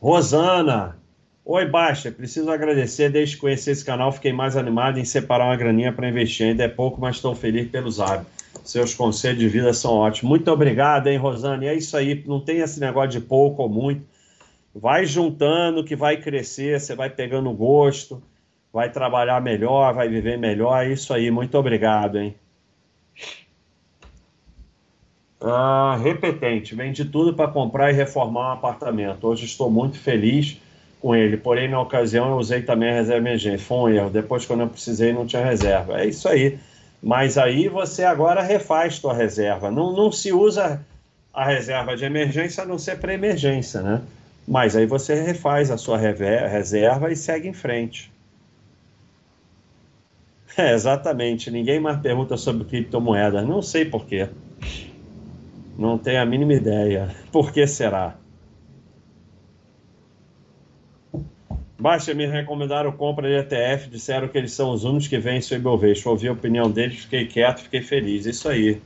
[0.00, 0.96] Rosana,
[1.44, 3.10] oi Baixa, preciso agradecer.
[3.10, 6.46] Desde que conheci esse canal, fiquei mais animado em separar uma graninha para investir.
[6.46, 8.32] Ainda é pouco, mas estou feliz pelos hábitos.
[8.64, 10.28] Seus conselhos de vida são ótimos.
[10.28, 11.64] Muito obrigado, hein, Rosana?
[11.64, 14.02] E é isso aí, não tem esse negócio de pouco ou muito.
[14.74, 18.22] Vai juntando que vai crescer, você vai pegando gosto,
[18.72, 20.84] vai trabalhar melhor, vai viver melhor.
[20.84, 22.34] É isso aí, muito obrigado, hein?
[25.40, 29.28] Ah, repetente, vendi tudo para comprar e reformar um apartamento.
[29.28, 30.58] Hoje estou muito feliz
[31.04, 33.66] com ele, porém na ocasião eu usei também a reserva emergência.
[33.66, 34.08] Foi um erro.
[34.08, 36.00] Depois, quando eu precisei, não tinha reserva.
[36.00, 36.58] É isso aí.
[37.02, 39.70] Mas aí você agora refaz sua reserva.
[39.70, 40.80] Não, não se usa
[41.30, 44.00] a reserva de emergência a não ser para emergência, né?
[44.48, 48.10] Mas aí você refaz a sua reserva e segue em frente.
[50.56, 51.50] É, exatamente.
[51.50, 53.44] Ninguém mais pergunta sobre criptomoedas.
[53.44, 54.28] Não sei porquê.
[55.76, 57.12] Não tenho a mínima ideia.
[57.32, 58.14] Por que será?
[61.84, 65.60] Baixa me recomendaram compra de ETF, disseram que eles são os únicos que vencem o
[65.60, 66.08] Ibovespa.
[66.08, 68.24] Ouvi a opinião deles, fiquei quieto, fiquei feliz.
[68.24, 68.80] Isso aí.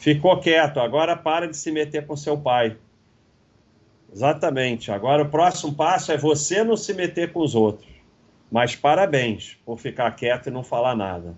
[0.00, 2.76] Ficou quieto, agora para de se meter com seu pai.
[4.12, 4.90] Exatamente.
[4.90, 7.88] Agora o próximo passo é você não se meter com os outros.
[8.50, 11.36] Mas parabéns por ficar quieto e não falar nada.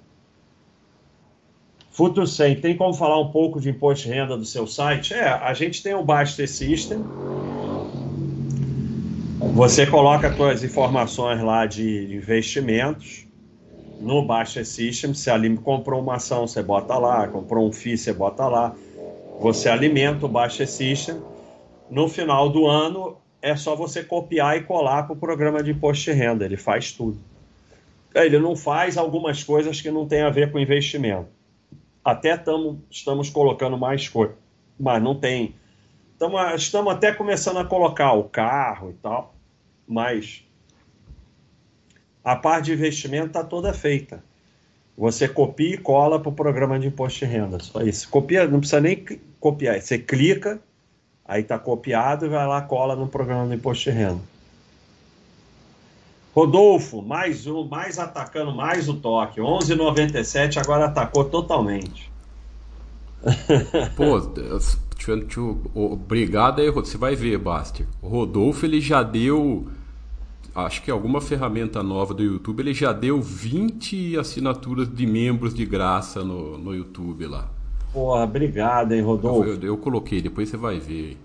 [1.90, 5.12] Futuro 100, tem como falar um pouco de imposto de renda do seu site?
[5.12, 7.05] É, a gente tem o Baster System.
[9.57, 13.26] Você coloca as suas informações lá de investimentos
[13.98, 15.14] no Baster System.
[15.14, 17.26] Se a comprou uma ação, você bota lá.
[17.26, 18.76] Comprou um FII, você bota lá.
[19.40, 21.22] Você alimenta o Baster System.
[21.90, 26.04] No final do ano, é só você copiar e colar para o programa de imposto
[26.04, 26.44] de renda.
[26.44, 27.18] Ele faz tudo.
[28.14, 31.34] Ele não faz algumas coisas que não tem a ver com investimento
[32.04, 34.36] até tamo, estamos colocando mais coisa,
[34.78, 35.57] mas não tem.
[36.16, 39.34] Tamo, estamos até começando a colocar o carro e tal,
[39.87, 40.45] mas
[42.24, 44.22] a parte de investimento está toda feita.
[44.97, 47.59] Você copia e cola para o programa de imposto de renda.
[47.61, 48.09] Só isso.
[48.09, 49.05] Copia, não precisa nem
[49.39, 49.80] copiar.
[49.80, 50.59] Você clica,
[51.24, 54.20] aí está copiado e vai lá, cola no programa de imposto de renda.
[56.34, 59.41] Rodolfo, mais um, mais atacando, mais o toque.
[59.41, 62.11] 11,97, agora atacou totalmente.
[63.97, 64.20] Pô,
[65.74, 67.87] obrigado aí, você vai ver, Baster.
[68.03, 69.66] O Rodolfo, ele já deu,
[70.57, 75.66] acho que alguma ferramenta nova do YouTube, ele já deu 20 assinaturas de membros de
[75.66, 77.50] graça no, no YouTube lá.
[77.92, 79.48] Porra, obrigado, hein, Rodolfo.
[79.48, 81.18] Eu, eu, eu coloquei, depois você vai ver.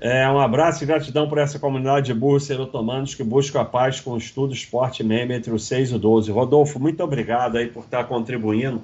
[0.00, 4.00] É, um abraço e gratidão por essa comunidade de burros serotomanos que busca a paz
[4.00, 6.30] com o estudo esporte meme entre os 6 e o 12.
[6.30, 8.82] Rodolfo, muito obrigado aí por estar contribuindo.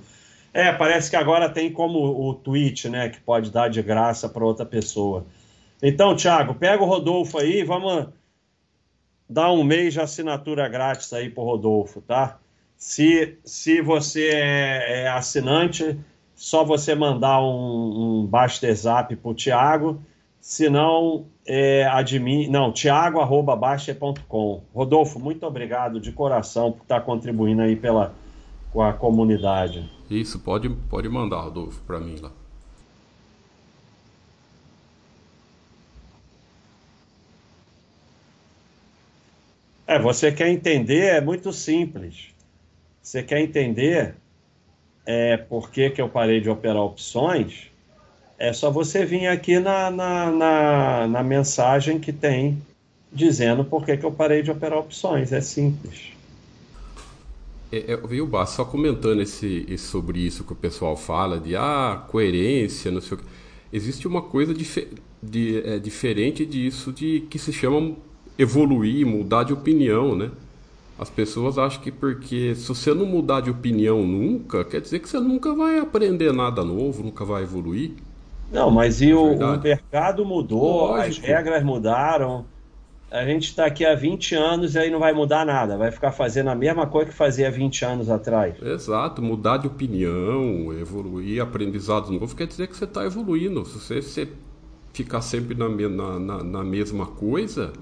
[0.55, 4.45] É, parece que agora tem como o tweet, né, que pode dar de graça para
[4.45, 5.27] outra pessoa.
[5.83, 8.09] Então, Thiago, pega o Rodolfo aí, vamos
[9.31, 12.39] dar um mês de assinatura grátis aí para o Rodolfo, tá?
[12.77, 15.97] Se, se você é, é assinante,
[16.35, 20.03] só você mandar um, um Baster Zap para o Thiago
[20.41, 24.63] se não, é, admin, não, tiago.baixa.com.
[24.75, 28.15] Rodolfo, muito obrigado de coração por estar contribuindo aí pela,
[28.73, 29.89] com a comunidade.
[30.11, 32.33] Isso, pode, pode mandar, Rodolfo, para mim lá.
[39.91, 42.29] É, você quer entender, é muito simples.
[43.03, 44.15] Você quer entender
[45.05, 47.73] é, por que, que eu parei de operar opções?
[48.39, 52.63] É só você vir aqui na, na, na, na mensagem que tem
[53.13, 55.33] dizendo por que, que eu parei de operar opções.
[55.33, 56.13] É simples.
[57.73, 62.05] É, é, viu, Bá, só comentando esse, sobre isso que o pessoal fala, de ah,
[62.07, 63.27] coerência, não sei o que.
[63.73, 64.87] Existe uma coisa dif
[65.21, 67.97] de, é, diferente disso de que se chama
[68.39, 70.31] evoluir, mudar de opinião, né?
[70.99, 75.09] As pessoas acham que porque se você não mudar de opinião nunca, quer dizer que
[75.09, 77.93] você nunca vai aprender nada novo, nunca vai evoluir.
[78.53, 81.09] Não, mas e o, o mercado mudou, Lógico.
[81.09, 82.45] as regras mudaram.
[83.11, 86.13] A gente está aqui há 20 anos e aí não vai mudar nada, vai ficar
[86.13, 88.55] fazendo a mesma coisa que fazia 20 anos atrás.
[88.63, 93.65] Exato, mudar de opinião, evoluir, aprendizado novo, quer dizer que você está evoluindo.
[93.65, 94.29] Se você, você
[94.93, 97.73] ficar sempre na, na, na, na, mesma coisa,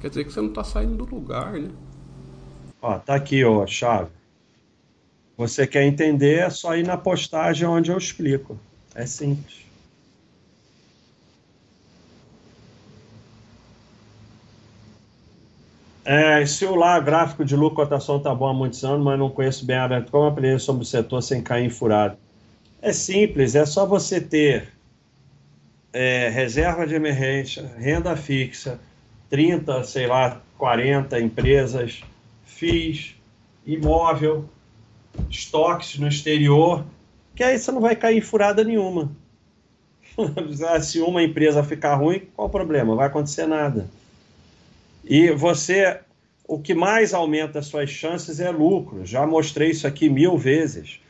[0.00, 1.70] quer dizer que você não está saindo do lugar, né?
[2.80, 4.10] Ó, tá aqui, ó, chave.
[5.36, 8.58] Você quer entender, é só ir na postagem onde eu explico.
[8.94, 9.64] É simples.
[16.04, 19.30] É, se o lá gráfico de lucro cotação tá bom há muitos anos, mas não
[19.30, 22.18] conheço bem a como aprender sobre o setor sem cair em furado.
[22.82, 24.68] É simples, é só você ter
[25.94, 28.78] é, reserva de emergência, renda fixa,
[29.34, 32.04] 30, sei lá, 40 empresas,
[32.44, 33.16] FIIs,
[33.66, 34.48] imóvel,
[35.28, 36.84] estoques no exterior,
[37.34, 39.10] que aí você não vai cair em furada nenhuma.
[40.82, 42.94] Se uma empresa ficar ruim, qual o problema?
[42.94, 43.90] Vai acontecer nada.
[45.04, 45.98] E você,
[46.46, 49.04] o que mais aumenta as suas chances é lucro.
[49.04, 51.00] Já mostrei isso aqui mil vezes.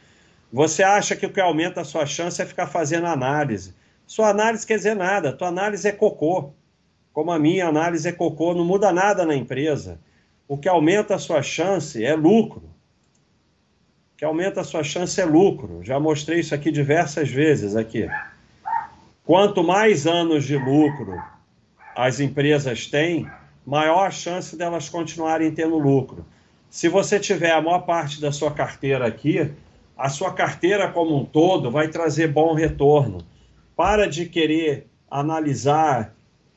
[0.51, 3.75] Você acha que o que aumenta a sua chance é ficar fazendo análise.
[4.07, 6.55] Sua análise quer dizer nada, tua análise é cocô.
[7.15, 10.01] Como a minha análise é cocô, não muda nada na empresa.
[10.49, 12.65] O que aumenta a sua chance é lucro.
[14.13, 15.79] O que aumenta a sua chance é lucro.
[15.85, 18.09] Já mostrei isso aqui diversas vezes aqui.
[19.25, 21.23] Quanto mais anos de lucro
[21.95, 23.31] as empresas têm,
[23.65, 26.27] maior a chance delas continuarem tendo lucro.
[26.69, 29.53] Se você tiver a maior parte da sua carteira aqui,
[29.97, 33.19] a sua carteira como um todo vai trazer bom retorno.
[33.77, 36.14] Para de querer analisar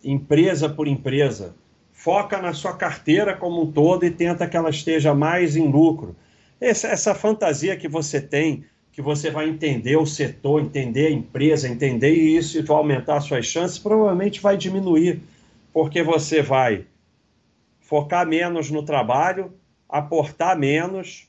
[0.09, 1.53] empresa por empresa.
[1.91, 6.15] Foca na sua carteira como um todo e tenta que ela esteja mais em lucro.
[6.61, 11.67] Essa, essa fantasia que você tem, que você vai entender o setor, entender a empresa,
[11.67, 15.21] entender isso e vai aumentar suas chances, provavelmente vai diminuir,
[15.73, 16.85] porque você vai
[17.81, 19.51] focar menos no trabalho,
[19.89, 21.27] aportar menos,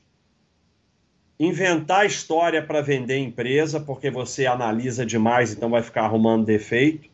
[1.37, 7.08] inventar história para vender empresa, porque você analisa demais, então vai ficar arrumando defeito,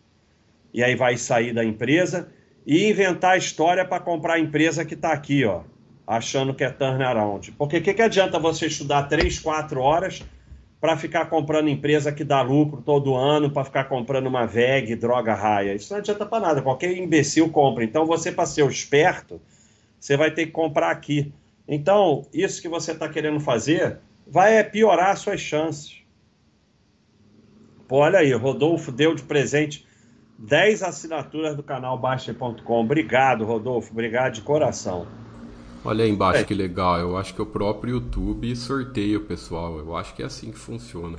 [0.75, 2.27] e aí vai sair da empresa,
[2.67, 5.61] e inventar história para comprar a empresa que está aqui, ó,
[6.05, 7.53] achando que é turnaround.
[7.53, 10.21] Porque o que, que adianta você estudar 3, 4 horas
[10.81, 15.33] para ficar comprando empresa que dá lucro todo ano, para ficar comprando uma VEG, droga
[15.33, 15.73] raia?
[15.73, 17.85] Isso não adianta para nada, qualquer imbecil compra.
[17.85, 19.39] Então você, para ser esperto,
[19.97, 21.31] você vai ter que comprar aqui.
[21.65, 26.01] Então, isso que você está querendo fazer vai piorar suas chances.
[27.87, 29.85] Pô, olha aí, Rodolfo deu de presente
[30.37, 32.81] 10 assinaturas do canal Baixa.com.
[32.81, 33.91] Obrigado, Rodolfo.
[33.91, 35.07] Obrigado de coração.
[35.83, 36.43] Olha aí embaixo é.
[36.43, 36.99] que legal.
[36.99, 39.77] Eu acho que o próprio YouTube sorteia o pessoal.
[39.77, 41.17] Eu acho que é assim que funciona.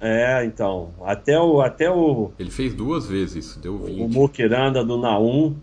[0.00, 0.92] É, então.
[1.02, 1.60] Até o.
[1.60, 4.02] Até o Ele fez duas vezes isso, deu 20.
[4.02, 5.56] O Mukiranda do Naum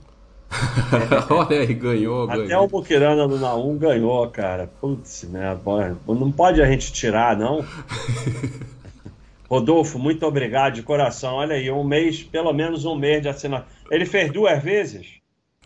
[1.30, 2.66] Olha aí, ganhou, Até ganhou.
[2.66, 4.70] o Bukirana do Naum ganhou, cara.
[4.80, 5.58] Putz, né?
[6.08, 7.64] Não pode a gente tirar, não.
[9.52, 11.36] Rodolfo, muito obrigado de coração.
[11.36, 13.70] Olha aí, um mês, pelo menos um mês de assinatura.
[13.91, 15.16] Ele fez duas vezes?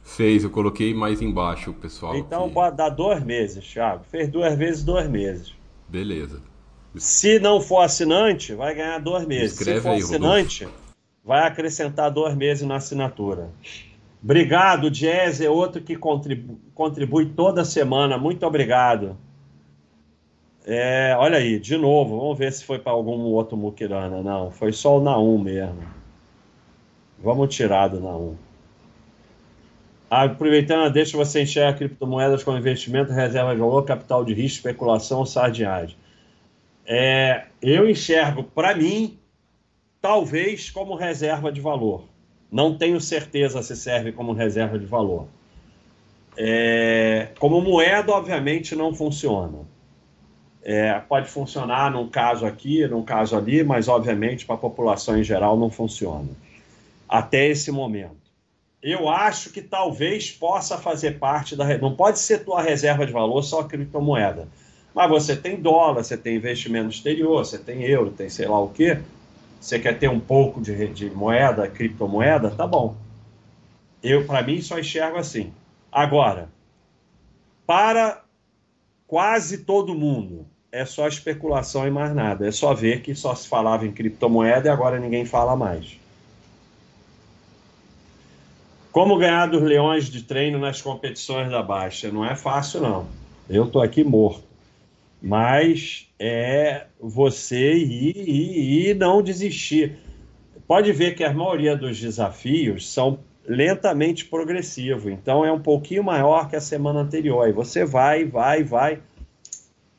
[0.02, 2.16] Fez, eu coloquei mais embaixo pessoal.
[2.16, 2.78] Então aqui.
[2.78, 4.04] dá dois meses, Thiago.
[4.10, 5.54] Fez duas vezes, dois meses.
[5.88, 6.42] Beleza.
[6.96, 9.52] Se não for assinante, vai ganhar dois meses.
[9.52, 10.84] Escreve Se for aí, assinante, Rodolfo.
[11.24, 13.52] vai acrescentar dois meses na assinatura.
[14.24, 18.18] Obrigado, Jazz é outro que contribui, contribui toda semana.
[18.18, 19.16] Muito obrigado.
[20.68, 24.24] É, olha aí, de novo, vamos ver se foi para algum outro Mukirana.
[24.24, 25.84] Não, foi só o Naum mesmo.
[27.20, 28.36] Vamos tirar do Naum.
[30.10, 35.96] Aproveitando, deixa você enxergar criptomoedas com investimento, reserva de valor, capital de risco, especulação, sardinhagem.
[36.86, 39.20] É, eu enxergo, para mim,
[40.02, 42.06] talvez como reserva de valor.
[42.52, 45.28] Não tenho certeza se serve como reserva de valor.
[46.38, 49.75] É, como moeda, obviamente, não funciona.
[50.68, 55.24] É, pode funcionar num caso aqui, num caso ali, mas obviamente para a população em
[55.24, 56.28] geral não funciona.
[57.08, 58.26] Até esse momento.
[58.82, 61.78] Eu acho que talvez possa fazer parte da.
[61.78, 64.48] Não pode ser tua reserva de valor só criptomoeda.
[64.94, 68.70] Mas você tem dólar, você tem investimento exterior, você tem euro, tem sei lá o
[68.70, 69.00] quê.
[69.62, 72.50] Você quer ter um pouco de, de moeda, criptomoeda?
[72.50, 72.96] Tá bom.
[74.02, 75.54] Eu, para mim, só enxergo assim.
[75.92, 76.50] Agora,
[77.68, 78.24] para
[79.08, 82.46] quase todo mundo, é só especulação e mais nada.
[82.46, 85.98] É só ver que só se falava em criptomoeda e agora ninguém fala mais.
[88.92, 92.12] Como ganhar dos leões de treino nas competições da Baixa?
[92.12, 93.08] Não é fácil, não.
[93.50, 94.44] Eu tô aqui morto.
[95.22, 99.98] Mas é você ir, ir não desistir.
[100.68, 106.50] Pode ver que a maioria dos desafios são lentamente progressivos, então é um pouquinho maior
[106.50, 107.46] que a semana anterior.
[107.46, 109.00] Aí você vai, vai, vai,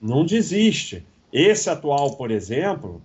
[0.01, 1.07] não desiste.
[1.33, 3.03] Esse atual, por exemplo,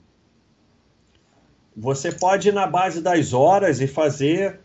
[1.76, 4.60] você pode ir na base das horas e fazer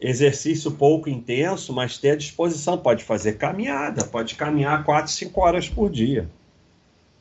[0.00, 2.78] exercício pouco intenso, mas ter a disposição.
[2.78, 6.28] Pode fazer caminhada, pode caminhar 4, 5 horas por dia.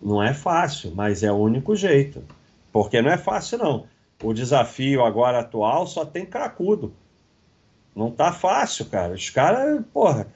[0.01, 2.23] Não é fácil, mas é o único jeito.
[2.71, 3.85] Porque não é fácil, não.
[4.23, 6.93] O desafio agora atual só tem cracudo.
[7.95, 9.13] Não tá fácil, cara.
[9.13, 10.27] Os caras, porra,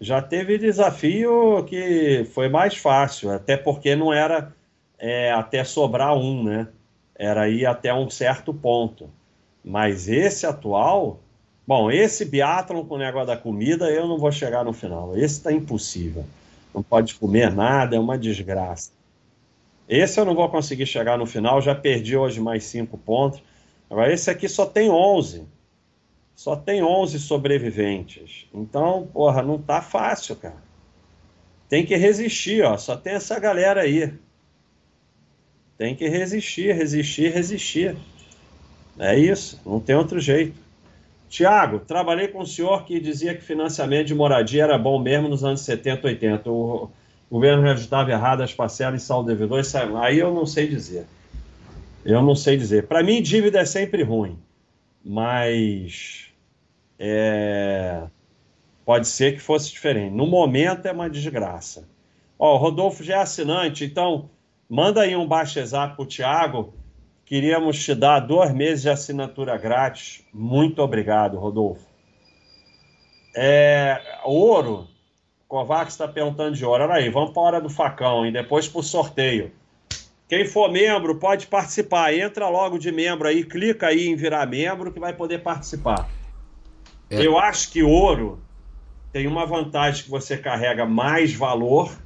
[0.00, 4.52] já teve desafio que foi mais fácil, até porque não era
[4.98, 6.68] é, até sobrar um, né?
[7.14, 9.08] era ir até um certo ponto.
[9.64, 11.20] Mas esse atual,
[11.66, 15.16] bom, esse biatlon com o negócio da comida, eu não vou chegar no final.
[15.16, 16.24] Esse está impossível.
[16.74, 18.90] Não pode comer nada, é uma desgraça.
[19.88, 23.40] Esse eu não vou conseguir chegar no final, já perdi hoje mais cinco pontos.
[23.88, 25.46] Agora, esse aqui só tem 11.
[26.34, 28.46] Só tem 11 sobreviventes.
[28.52, 30.62] Então, porra, não tá fácil, cara.
[31.68, 32.76] Tem que resistir, ó.
[32.76, 34.12] Só tem essa galera aí.
[35.76, 37.96] Tem que resistir, resistir, resistir.
[38.98, 40.64] É isso, não tem outro jeito.
[41.28, 45.42] Tiago, trabalhei com o senhor que dizia que financiamento de moradia era bom mesmo nos
[45.42, 46.48] anos 70, 80.
[46.50, 46.90] O
[47.28, 49.60] governo reajustava errado as parcelas e saldo devedor.
[50.00, 51.06] Aí eu não sei dizer.
[52.04, 52.86] Eu não sei dizer.
[52.86, 54.38] Para mim, dívida é sempre ruim,
[55.04, 56.32] mas
[56.98, 58.04] é...
[58.84, 60.14] pode ser que fosse diferente.
[60.14, 61.86] No momento é uma desgraça.
[62.38, 64.30] Ó, o Rodolfo já é assinante, então
[64.68, 66.74] manda aí um baixo exato para o Tiago.
[67.26, 70.24] Queríamos te dar dois meses de assinatura grátis.
[70.32, 71.86] Muito obrigado, Rodolfo.
[73.36, 74.00] É...
[74.24, 74.88] Ouro.
[75.46, 76.84] Kovacs está perguntando de ouro.
[76.84, 79.52] Olha aí, vamos para a hora do facão e depois para o sorteio.
[80.28, 82.14] Quem for membro pode participar.
[82.14, 86.08] Entra logo de membro aí, clica aí em virar membro que vai poder participar.
[87.10, 87.26] É.
[87.26, 88.38] Eu acho que ouro
[89.12, 91.96] tem uma vantagem que você carrega mais valor,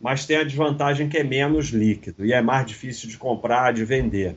[0.00, 3.84] mas tem a desvantagem que é menos líquido e é mais difícil de comprar, de
[3.84, 4.36] vender.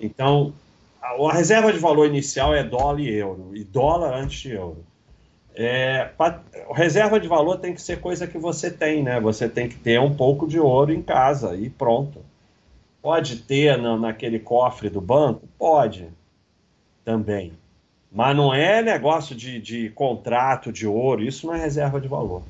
[0.00, 0.54] Então,
[1.02, 4.84] a, reserva de valor inicial é dólar e euro, e dólar antes de euro.
[5.54, 6.40] É, pra,
[6.72, 9.20] reserva de valor tem que ser coisa que você tem, né?
[9.20, 12.22] Você tem que ter um pouco de ouro em casa e pronto.
[13.00, 15.48] Pode ter no, naquele cofre do banco?
[15.58, 16.08] Pode,
[17.04, 17.52] também.
[18.10, 22.42] Mas não é negócio de, de contrato de ouro, isso não é reserva de valor.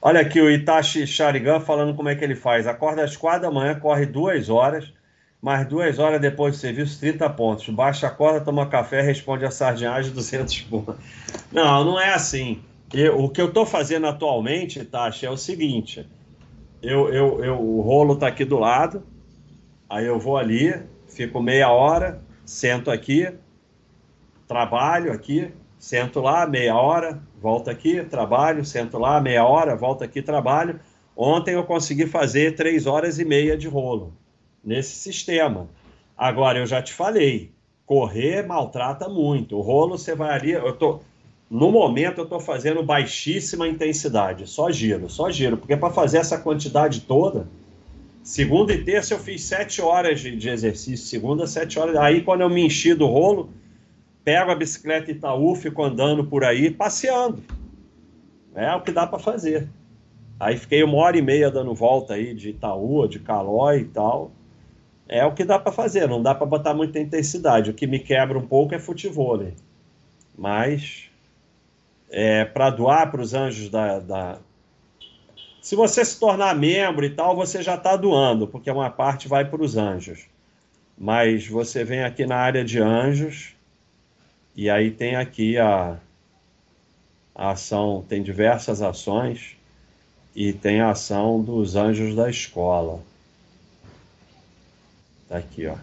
[0.00, 2.66] Olha aqui o Itachi Sharigan falando como é que ele faz.
[2.66, 4.92] Acorda às quatro da manhã, corre duas horas,
[5.42, 7.68] mais duas horas depois do serviço, 30 pontos.
[7.68, 10.96] Baixa a corda, toma café, responde a sardinhagem, 200 pontos.
[11.52, 12.62] Não, não é assim.
[12.92, 16.06] Eu, o que eu estou fazendo atualmente, Itachi, é o seguinte
[16.82, 19.02] eu, eu, eu, o rolo está aqui do lado,
[19.88, 20.74] aí eu vou ali,
[21.08, 23.28] fico meia hora, sento aqui,
[24.46, 30.22] trabalho aqui, sento lá, meia hora, volto aqui, trabalho, sento lá, meia hora, volto aqui,
[30.22, 30.80] trabalho.
[31.16, 34.12] Ontem eu consegui fazer três horas e meia de rolo
[34.62, 35.68] nesse sistema.
[36.16, 37.52] Agora eu já te falei,
[37.84, 39.56] correr maltrata muito.
[39.56, 41.00] O rolo você vai ali, eu tô
[41.50, 46.38] no momento eu estou fazendo baixíssima intensidade, só giro, só giro, porque para fazer essa
[46.38, 47.48] quantidade toda,
[48.22, 51.96] segunda e terça eu fiz sete horas de, de, exercício, segunda sete horas.
[51.96, 53.50] Aí quando eu me enchi do rolo,
[54.22, 57.42] pego a bicicleta Itaú, fico andando por aí, passeando.
[58.54, 59.68] É o que dá para fazer.
[60.38, 64.32] Aí fiquei uma hora e meia dando volta aí de Itaú, de Calói e tal.
[65.08, 67.70] É o que dá para fazer, não dá para botar muita intensidade.
[67.70, 69.42] O que me quebra um pouco é futebol.
[70.36, 71.07] Mas
[72.10, 74.38] é, para doar para os anjos da, da,
[75.60, 79.44] Se você se tornar membro e tal, você já está doando, porque uma parte vai
[79.44, 80.26] para os anjos.
[80.96, 83.54] Mas você vem aqui na área de anjos,
[84.56, 85.98] e aí tem aqui a,
[87.34, 89.56] a ação, tem diversas ações,
[90.34, 93.00] e tem a ação dos anjos da escola.
[95.28, 95.76] Tá aqui, ó.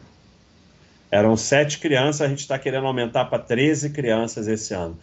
[1.11, 4.97] Eram sete crianças, a gente está querendo aumentar para 13 crianças esse ano.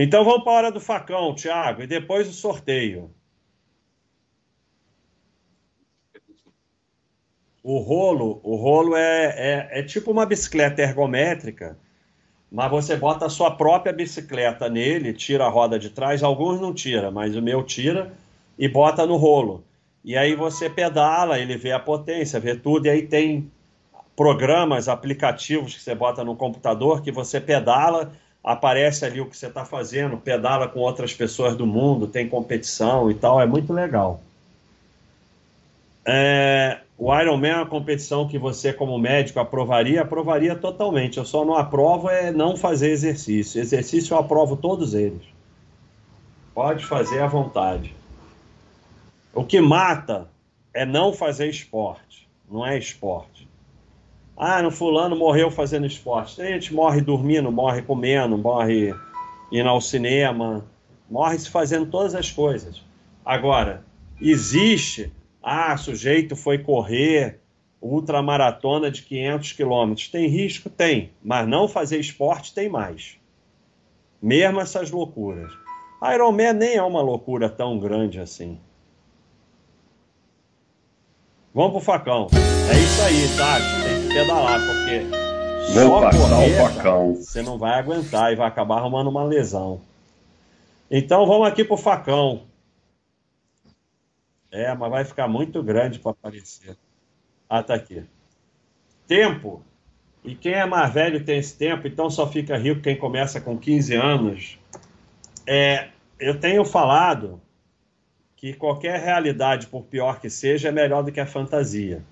[0.00, 3.10] Então vamos para a hora do facão, Thiago, e depois o sorteio.
[7.64, 9.24] O rolo, o rolo é,
[9.72, 11.76] é, é tipo uma bicicleta ergométrica,
[12.50, 16.72] mas você bota a sua própria bicicleta nele, tira a roda de trás, alguns não
[16.72, 18.14] tira, mas o meu tira
[18.56, 19.64] e bota no rolo.
[20.04, 23.50] E aí você pedala, ele vê a potência, vê tudo, e aí tem
[24.14, 28.12] programas, aplicativos que você bota no computador que você pedala
[28.42, 33.10] aparece ali o que você está fazendo, pedala com outras pessoas do mundo, tem competição
[33.10, 34.20] e tal, é muito legal.
[36.04, 40.02] É, o Ironman é uma competição que você, como médico, aprovaria?
[40.02, 41.18] Aprovaria totalmente.
[41.18, 43.60] Eu só não aprovo é não fazer exercício.
[43.60, 45.22] Exercício eu aprovo todos eles.
[46.54, 47.94] Pode fazer à vontade.
[49.32, 50.28] O que mata
[50.74, 53.47] é não fazer esporte, não é esporte.
[54.40, 56.40] Ah, no fulano morreu fazendo esporte.
[56.40, 58.94] A gente morre dormindo, morre comendo, morre
[59.50, 60.64] indo ao cinema,
[61.10, 62.80] morre se fazendo todas as coisas.
[63.24, 63.84] Agora,
[64.20, 65.12] existe,
[65.42, 67.40] ah, sujeito foi correr
[67.82, 70.08] ultramaratona de 500 quilômetros.
[70.08, 70.70] Tem risco?
[70.70, 73.16] Tem, mas não fazer esporte tem mais.
[74.22, 75.52] Mesmo essas loucuras.
[76.14, 78.60] Ironman nem é uma loucura tão grande assim.
[81.52, 82.28] Vamos pro facão.
[82.32, 83.97] É isso aí, tá?
[84.18, 84.98] Pedalar, porque
[85.74, 87.14] Vou só correr, o facão.
[87.14, 89.80] você não vai aguentar e vai acabar arrumando uma lesão.
[90.90, 92.42] Então vamos aqui pro facão.
[94.50, 96.76] É, mas vai ficar muito grande para aparecer.
[97.48, 98.02] Ah, tá aqui.
[99.06, 99.62] Tempo.
[100.24, 103.56] E quem é mais velho tem esse tempo, então só fica rico quem começa com
[103.56, 104.58] 15 anos.
[105.46, 107.40] É, eu tenho falado
[108.34, 112.02] que qualquer realidade, por pior que seja, é melhor do que a fantasia.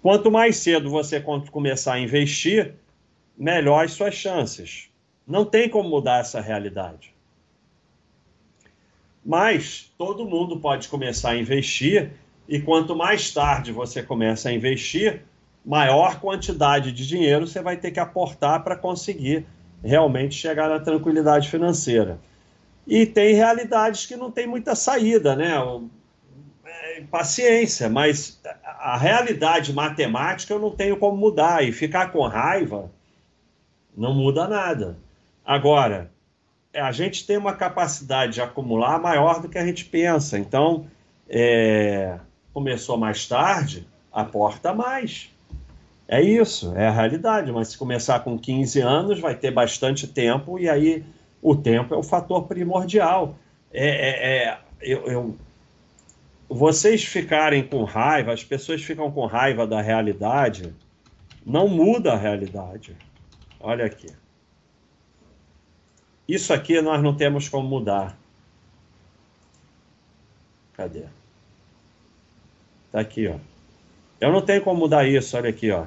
[0.00, 2.74] Quanto mais cedo você começar a investir,
[3.36, 4.88] melhor as suas chances.
[5.26, 7.14] Não tem como mudar essa realidade.
[9.24, 12.12] Mas todo mundo pode começar a investir,
[12.48, 15.22] e quanto mais tarde você começa a investir,
[15.64, 19.44] maior quantidade de dinheiro você vai ter que aportar para conseguir
[19.84, 22.18] realmente chegar na tranquilidade financeira.
[22.86, 25.52] E tem realidades que não tem muita saída, né?
[27.06, 31.64] Paciência, mas a realidade matemática eu não tenho como mudar.
[31.64, 32.90] E ficar com raiva
[33.96, 34.96] não muda nada.
[35.44, 36.10] Agora,
[36.74, 40.38] a gente tem uma capacidade de acumular maior do que a gente pensa.
[40.38, 40.86] Então,
[41.28, 42.18] é,
[42.52, 45.30] começou mais tarde, aporta mais.
[46.06, 47.52] É isso, é a realidade.
[47.52, 51.04] Mas se começar com 15 anos, vai ter bastante tempo, e aí
[51.42, 53.36] o tempo é o fator primordial.
[53.72, 55.36] É, é, é eu, eu,
[56.48, 60.74] vocês ficarem com raiva, as pessoas ficam com raiva da realidade,
[61.44, 62.96] não muda a realidade.
[63.60, 64.08] Olha aqui.
[66.26, 68.18] Isso aqui nós não temos como mudar.
[70.74, 71.04] Cadê?
[72.90, 73.36] Tá aqui, ó.
[74.20, 75.86] Eu não tenho como mudar isso, olha aqui, ó.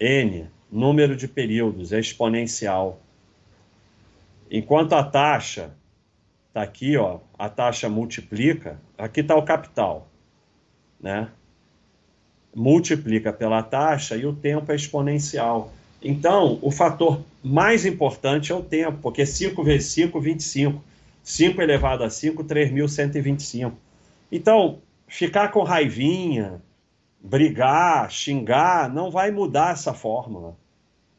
[0.00, 3.00] N, número de períodos, é exponencial.
[4.50, 5.74] Enquanto a taxa
[6.58, 10.08] está aqui, ó, a taxa multiplica, aqui está o capital,
[11.00, 11.28] né?
[12.54, 15.72] Multiplica pela taxa e o tempo é exponencial.
[16.02, 20.82] Então, o fator mais importante é o tempo, porque 5 vezes 5, 25.
[21.22, 23.72] 5 elevado a 5, 3.125.
[24.32, 26.62] Então, ficar com raivinha,
[27.20, 30.56] brigar, xingar, não vai mudar essa fórmula.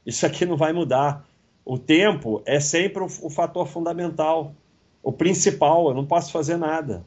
[0.06, 1.26] Isso aqui não vai mudar.
[1.64, 4.56] O tempo é sempre o, o fator fundamental,
[5.04, 5.90] o principal.
[5.90, 7.04] Eu não posso fazer nada.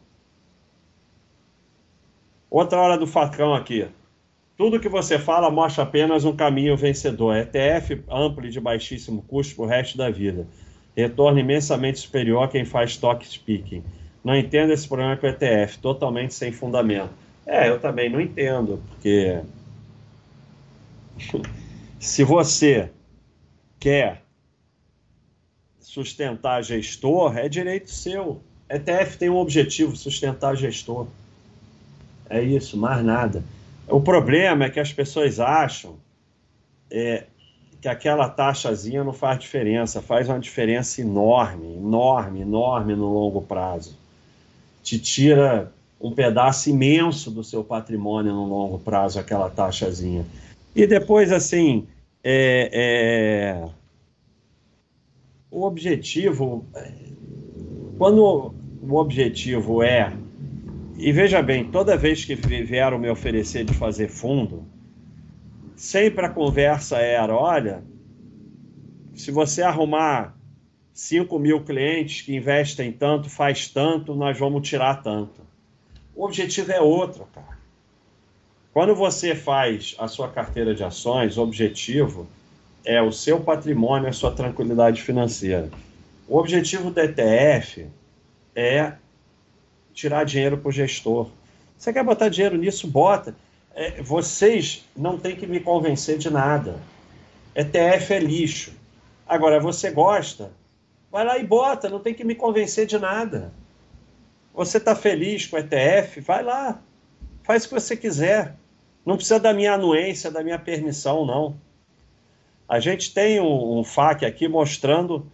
[2.50, 3.88] Outra hora do facão aqui.
[4.56, 7.36] Tudo que você fala mostra apenas um caminho vencedor.
[7.36, 10.46] ETF amplo e de baixíssimo custo para o resto da vida.
[10.96, 13.82] Retorno imensamente superior a quem faz stock speaking.
[14.22, 17.10] Não entendo esse problema com ETF, totalmente sem fundamento.
[17.46, 19.40] É, eu também não entendo, porque
[21.98, 22.90] se você
[23.80, 24.22] quer
[25.92, 28.40] sustentar gestor, é direito seu.
[28.70, 31.06] ETF tem um objetivo, sustentar gestor.
[32.30, 33.44] É isso, mais nada.
[33.86, 35.96] O problema é que as pessoas acham
[36.90, 37.24] é,
[37.78, 43.94] que aquela taxazinha não faz diferença, faz uma diferença enorme, enorme, enorme no longo prazo.
[44.82, 45.70] Te tira
[46.00, 50.24] um pedaço imenso do seu patrimônio no longo prazo, aquela taxazinha.
[50.74, 51.86] E depois, assim,
[52.24, 52.70] é,
[53.68, 53.81] é...
[55.52, 56.66] o objetivo,
[57.98, 60.10] quando o objetivo é,
[60.96, 64.64] e veja bem, toda vez que vieram me oferecer de fazer fundo,
[65.76, 67.84] sempre a conversa era, olha,
[69.14, 70.34] se você arrumar
[70.94, 75.42] 5 mil clientes que investem tanto, faz tanto, nós vamos tirar tanto.
[76.16, 77.58] O objetivo é outro, cara.
[78.72, 82.26] Quando você faz a sua carteira de ações, o objetivo
[82.84, 85.70] é o seu patrimônio, a sua tranquilidade financeira.
[86.28, 87.86] O objetivo do ETF
[88.54, 88.92] é
[89.92, 91.28] tirar dinheiro para o gestor.
[91.76, 92.86] Você quer botar dinheiro nisso?
[92.86, 93.34] Bota.
[93.74, 96.76] É, vocês não têm que me convencer de nada.
[97.54, 98.72] ETF é lixo.
[99.26, 100.52] Agora, você gosta?
[101.10, 103.52] Vai lá e bota, não tem que me convencer de nada.
[104.54, 106.20] Você está feliz com o ETF?
[106.20, 106.80] Vai lá,
[107.42, 108.54] faz o que você quiser.
[109.04, 111.56] Não precisa da minha anuência, da minha permissão, não.
[112.68, 115.26] A gente tem um, um FAQ aqui mostrando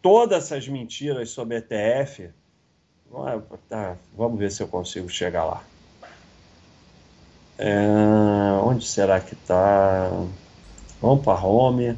[0.00, 2.30] todas essas mentiras sobre ETF.
[3.68, 5.62] Tá, vamos ver se eu consigo chegar lá.
[7.58, 7.76] É,
[8.62, 10.10] onde será que está?
[11.00, 11.96] Vamos para Home.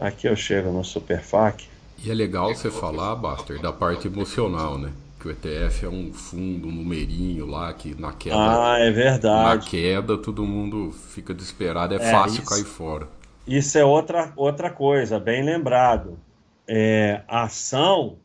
[0.00, 1.68] Aqui eu chego no Superfac.
[2.02, 4.92] E é legal você falar, Baster, da parte emocional, né?
[5.18, 8.36] Que o ETF é um fundo, um numerinho lá que na queda.
[8.36, 9.56] Ah, é verdade.
[9.56, 13.08] Na queda todo mundo fica desesperado, é, é fácil isso, cair fora.
[13.46, 16.18] Isso é outra, outra coisa, bem lembrado.
[16.66, 18.18] É, a ação,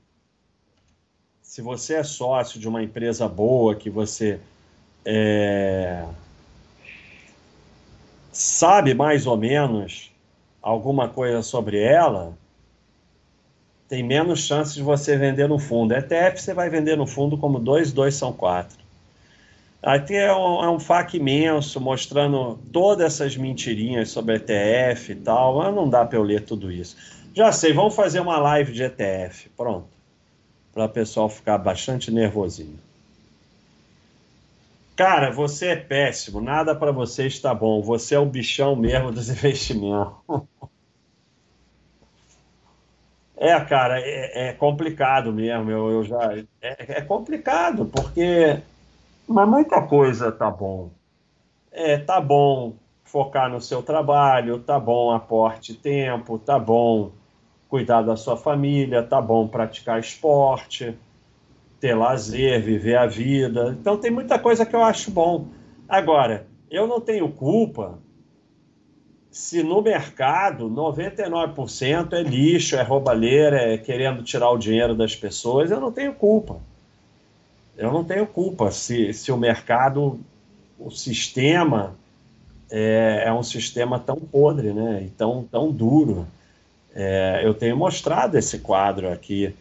[1.41, 4.39] se você é sócio de uma empresa boa, que você
[5.06, 6.06] é,
[8.32, 10.12] sabe mais ou menos
[10.62, 12.38] alguma coisa sobre ela,
[13.88, 15.94] tem menos chances de você vender no fundo.
[15.94, 18.84] ETF você vai vender no fundo como dois, dois são quatro.
[19.82, 25.58] Aqui é um, é um FAQ imenso mostrando todas essas mentirinhas sobre ETF e tal,
[25.58, 26.96] mas não dá para eu ler tudo isso.
[27.36, 29.50] Já sei, vamos fazer uma live de ETF.
[29.58, 29.88] Pronto.
[30.74, 32.80] Para o pessoal ficar bastante nervosinho.
[34.96, 37.82] Cara, você é péssimo, nada para você está bom.
[37.82, 40.14] Você é o bichão mesmo dos investimentos.
[43.44, 45.70] É, cara, é, é complicado mesmo.
[45.70, 48.64] Eu, eu já é, é, complicado porque,
[49.28, 50.91] mas muita coisa tá bom.
[51.70, 57.12] É, tá bom focar no seu trabalho, tá bom aporte tempo, tá bom
[57.68, 60.98] cuidar da sua família, tá bom praticar esporte,
[61.82, 63.76] ter lazer, viver a vida.
[63.78, 65.48] Então tem muita coisa que eu acho bom.
[65.89, 68.00] Agora, eu não tenho culpa
[69.34, 75.72] se no mercado 99% é lixo, é roubalheira, é querendo tirar o dinheiro das pessoas,
[75.72, 76.60] eu não tenho culpa.
[77.76, 80.20] Eu não tenho culpa se, se o mercado,
[80.78, 81.96] o sistema
[82.70, 85.02] é, é um sistema tão podre, né?
[85.08, 86.28] E tão, tão duro.
[86.94, 89.56] É, eu tenho mostrado esse quadro aqui.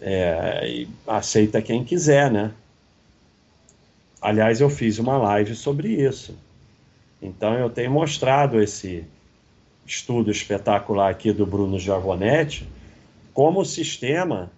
[0.00, 2.52] É, e aceita quem quiser, né?
[4.18, 6.34] Aliás, eu fiz uma live sobre isso.
[7.20, 9.04] Então, eu tenho mostrado esse
[9.86, 12.66] estudo espetacular aqui do Bruno Giavonetti,
[13.34, 14.50] como o sistema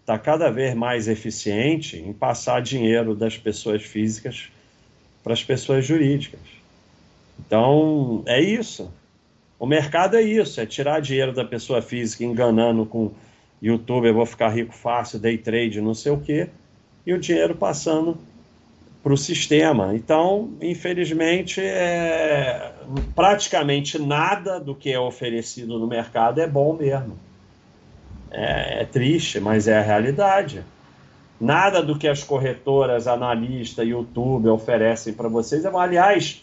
[0.00, 4.50] está cada vez mais eficiente em passar dinheiro das pessoas físicas
[5.22, 6.40] para as pessoas jurídicas.
[7.38, 8.92] Então, é isso.
[9.58, 13.12] O mercado é isso, é tirar dinheiro da pessoa física enganando com
[13.62, 16.50] YouTube, eu vou ficar rico fácil, day trade, não sei o quê,
[17.06, 18.18] e o dinheiro passando
[19.04, 19.94] para o sistema.
[19.94, 22.72] Então, infelizmente, é,
[23.14, 27.18] praticamente nada do que é oferecido no mercado é bom mesmo.
[28.30, 30.64] É, é triste, mas é a realidade.
[31.38, 35.78] Nada do que as corretoras, analistas, YouTube oferecem para vocês é bom.
[35.78, 36.42] Aliás,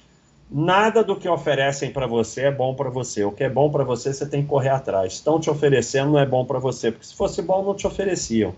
[0.51, 3.23] nada do que oferecem para você é bom para você.
[3.23, 5.13] O que é bom para você, você tem que correr atrás.
[5.13, 8.53] Estão te oferecendo, não é bom para você, porque se fosse bom, não te ofereciam.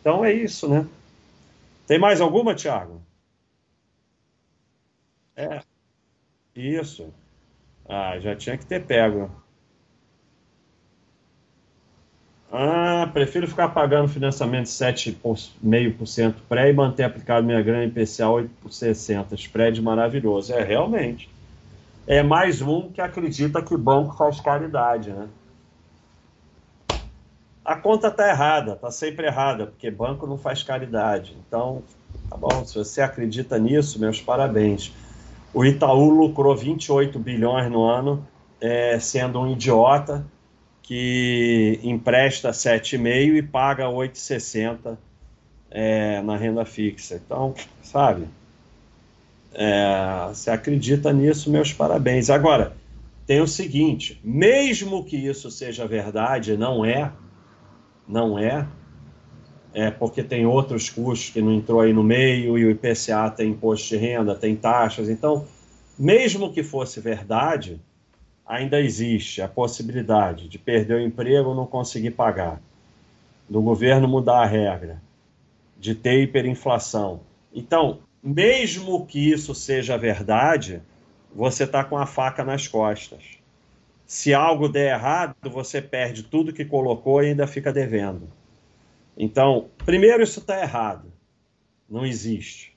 [0.00, 0.86] Então é isso, né?
[1.86, 3.02] Tem mais alguma, Thiago?
[5.36, 5.62] É,
[6.54, 7.12] isso.
[7.88, 9.30] Ah, já tinha que ter pego.
[12.50, 19.32] Ah, prefiro ficar pagando financiamento 7,5% pré e manter aplicado minha grana IPCA 8,60%.
[19.38, 20.52] Spread maravilhoso.
[20.52, 21.30] É, realmente.
[22.06, 25.28] É mais um que acredita que banco faz caridade, né?
[27.64, 31.36] A conta tá errada, tá sempre errada, porque banco não faz caridade.
[31.46, 31.82] Então,
[32.28, 34.92] tá bom, se você acredita nisso, meus parabéns.
[35.54, 38.26] O Itaú lucrou 28 bilhões no ano,
[38.60, 40.26] é, sendo um idiota
[40.82, 44.96] que empresta 7,5 e paga 8,60
[45.70, 47.14] é, na renda fixa.
[47.14, 48.26] Então, sabe,
[49.54, 52.28] é, você acredita nisso, meus parabéns.
[52.28, 52.74] Agora,
[53.26, 57.12] tem o seguinte: mesmo que isso seja verdade, não é,
[58.06, 58.66] não é,
[59.74, 63.50] é porque tem outros custos que não entrou aí no meio e o IPCA tem
[63.50, 65.08] imposto de renda, tem taxas.
[65.08, 65.46] Então,
[65.98, 67.80] mesmo que fosse verdade,
[68.46, 72.60] ainda existe a possibilidade de perder o emprego ou não conseguir pagar,
[73.48, 75.00] do governo mudar a regra,
[75.78, 77.20] de ter hiperinflação.
[77.52, 80.82] Então, mesmo que isso seja verdade,
[81.34, 83.41] você está com a faca nas costas.
[84.12, 88.28] Se algo der errado, você perde tudo que colocou e ainda fica devendo.
[89.16, 91.10] Então, primeiro, isso está errado.
[91.88, 92.76] Não existe.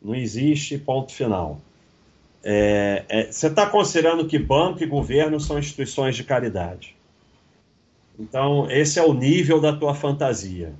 [0.00, 1.58] Não existe, ponto final.
[2.44, 6.94] É, é, você está considerando que banco e governo são instituições de caridade.
[8.18, 10.74] Então, esse é o nível da tua fantasia.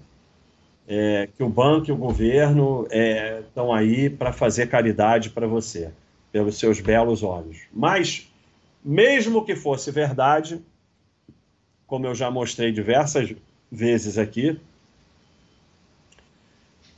[0.86, 5.90] É, que o banco e o governo estão é, aí para fazer caridade para você,
[6.30, 7.60] pelos seus belos olhos.
[7.72, 8.28] Mas,
[8.84, 10.62] mesmo que fosse verdade,
[11.86, 13.34] como eu já mostrei diversas
[13.70, 14.60] vezes aqui,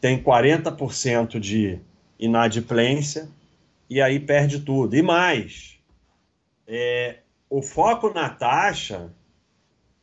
[0.01, 1.79] tem 40% de
[2.19, 3.29] inadimplência
[3.89, 4.97] e aí perde tudo.
[4.97, 5.79] E mais,
[6.67, 7.19] é,
[7.49, 9.11] o foco na taxa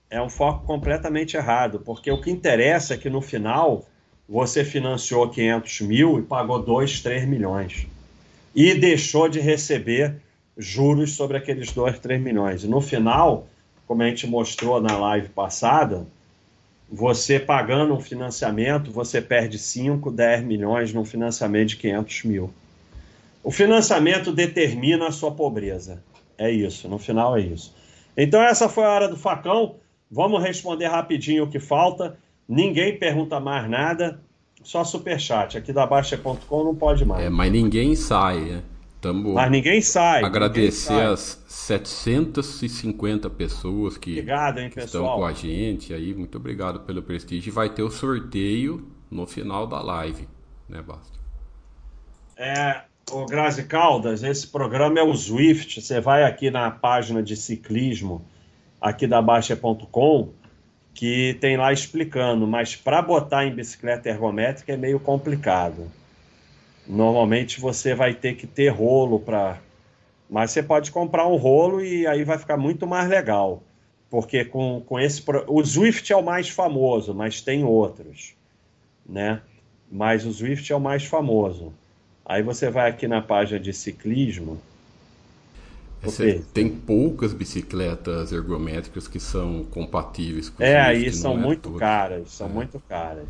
[0.10, 3.86] é um foco completamente errado, porque o que interessa é que no final
[4.28, 7.88] você financiou 500 mil e pagou 2, 3 milhões.
[8.54, 10.22] E deixou de receber
[10.58, 12.64] juros sobre aqueles 2, 3 milhões.
[12.64, 13.48] E no final,
[13.86, 16.08] como a gente mostrou na live passada,
[16.92, 22.54] você pagando um financiamento, você perde 5, 10 milhões num financiamento de 500 mil.
[23.44, 26.02] O financiamento determina a sua pobreza.
[26.38, 27.74] É isso, no final é isso.
[28.16, 29.76] Então essa foi a hora do facão.
[30.10, 32.18] Vamos responder rapidinho o que falta.
[32.48, 34.20] Ninguém pergunta mais nada,
[34.64, 35.58] só superchat.
[35.58, 37.26] Aqui da Baixa.com não pode mais.
[37.26, 38.64] É, mas ninguém sai, né?
[39.00, 40.24] Tamo mas ninguém sai.
[40.24, 41.14] Agradecer ninguém sai.
[41.14, 46.14] as 750 pessoas que, obrigado, hein, que estão com a gente aí.
[46.14, 47.54] Muito obrigado pelo prestígio.
[47.54, 50.28] Vai ter o sorteio no final da live,
[50.68, 51.18] né, Basta?
[52.36, 52.82] É,
[53.12, 55.82] o Grazi Caldas, esse programa é o Swift.
[55.82, 58.26] Você vai aqui na página de ciclismo
[58.82, 60.30] aqui da Baixa.com
[60.94, 65.92] que tem lá explicando, mas para botar em bicicleta ergométrica é meio complicado.
[66.88, 69.60] Normalmente você vai ter que ter rolo para.
[70.30, 73.64] Mas você pode comprar um rolo e aí vai ficar muito mais legal.
[74.10, 75.24] Porque com, com esse.
[75.48, 78.34] O Zwift é o mais famoso, mas tem outros.
[79.06, 79.42] Né?
[79.92, 81.74] Mas o Zwift é o mais famoso.
[82.26, 84.60] Aí você vai aqui na página de ciclismo
[86.04, 86.44] Okay.
[86.54, 92.48] Tem poucas bicicletas ergométricas que são compatíveis com É, aí são é muito caras, são
[92.48, 92.50] é.
[92.52, 93.28] muito caras.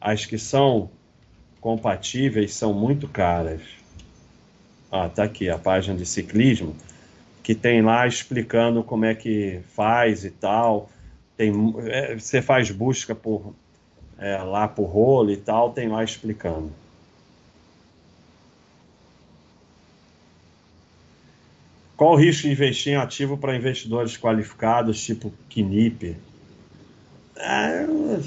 [0.00, 0.90] As que são
[1.62, 3.62] compatíveis são muito caras.
[4.90, 6.76] Ah, tá aqui a página de ciclismo
[7.42, 10.90] que tem lá explicando como é que faz e tal.
[11.36, 11.52] Tem,
[11.86, 13.54] é, você faz busca por
[14.18, 16.70] é, lá por rolo e tal, tem lá explicando.
[21.96, 26.16] Qual o risco de investir em ativo para investidores qualificados, tipo KNIP?
[27.36, 28.20] Ah, eu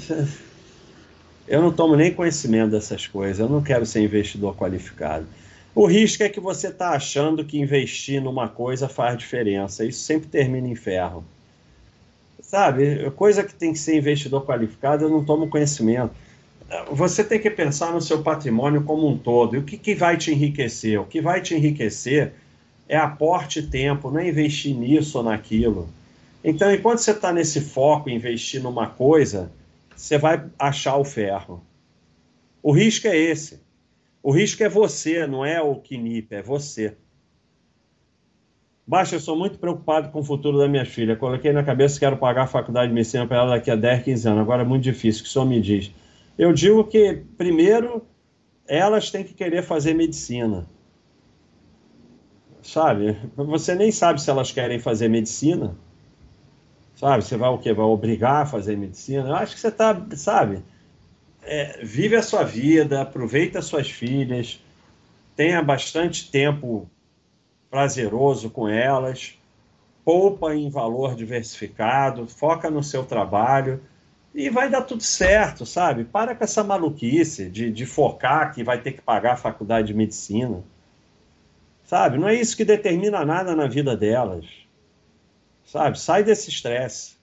[1.62, 5.26] não tomo nem conhecimento dessas coisas, eu não quero ser investidor qualificado.
[5.74, 9.84] O risco é que você está achando que investir numa coisa faz diferença.
[9.84, 11.22] Isso sempre termina em ferro.
[12.40, 16.14] Sabe, coisa que tem que ser investidor qualificado, eu não tomo conhecimento.
[16.90, 19.54] Você tem que pensar no seu patrimônio como um todo.
[19.54, 20.98] E o que, que vai te enriquecer?
[20.98, 22.32] O que vai te enriquecer
[22.88, 25.88] é aporte tempo, não é investir nisso ou naquilo.
[26.42, 29.50] Então, enquanto você está nesse foco, investir numa coisa,
[29.96, 31.64] você vai achar o ferro.
[32.62, 33.60] O risco é esse.
[34.22, 36.96] O risco é você, não é o Knip, é você.
[38.86, 41.16] Baixa, eu sou muito preocupado com o futuro da minha filha.
[41.16, 44.04] Coloquei na cabeça que quero pagar a faculdade de medicina para ela daqui a 10,
[44.04, 44.40] 15 anos.
[44.42, 45.92] Agora é muito difícil, que senhor me diz?
[46.38, 48.06] Eu digo que, primeiro,
[48.68, 50.68] elas têm que querer fazer medicina
[52.66, 53.16] sabe?
[53.36, 55.76] Você nem sabe se elas querem fazer medicina,
[56.96, 57.22] sabe?
[57.22, 57.72] Você vai o quê?
[57.72, 59.28] Vai obrigar a fazer medicina?
[59.28, 60.64] Eu acho que você está, sabe?
[61.42, 64.60] É, vive a sua vida, aproveita suas filhas,
[65.36, 66.90] tenha bastante tempo
[67.70, 69.38] prazeroso com elas,
[70.04, 73.80] poupa em valor diversificado, foca no seu trabalho
[74.34, 76.04] e vai dar tudo certo, sabe?
[76.04, 79.94] Para com essa maluquice de, de focar que vai ter que pagar a faculdade de
[79.94, 80.62] medicina.
[81.84, 82.18] Sabe?
[82.18, 84.65] Não é isso que determina nada na vida delas.
[85.66, 85.98] Sabe?
[85.98, 87.16] Sai desse estresse.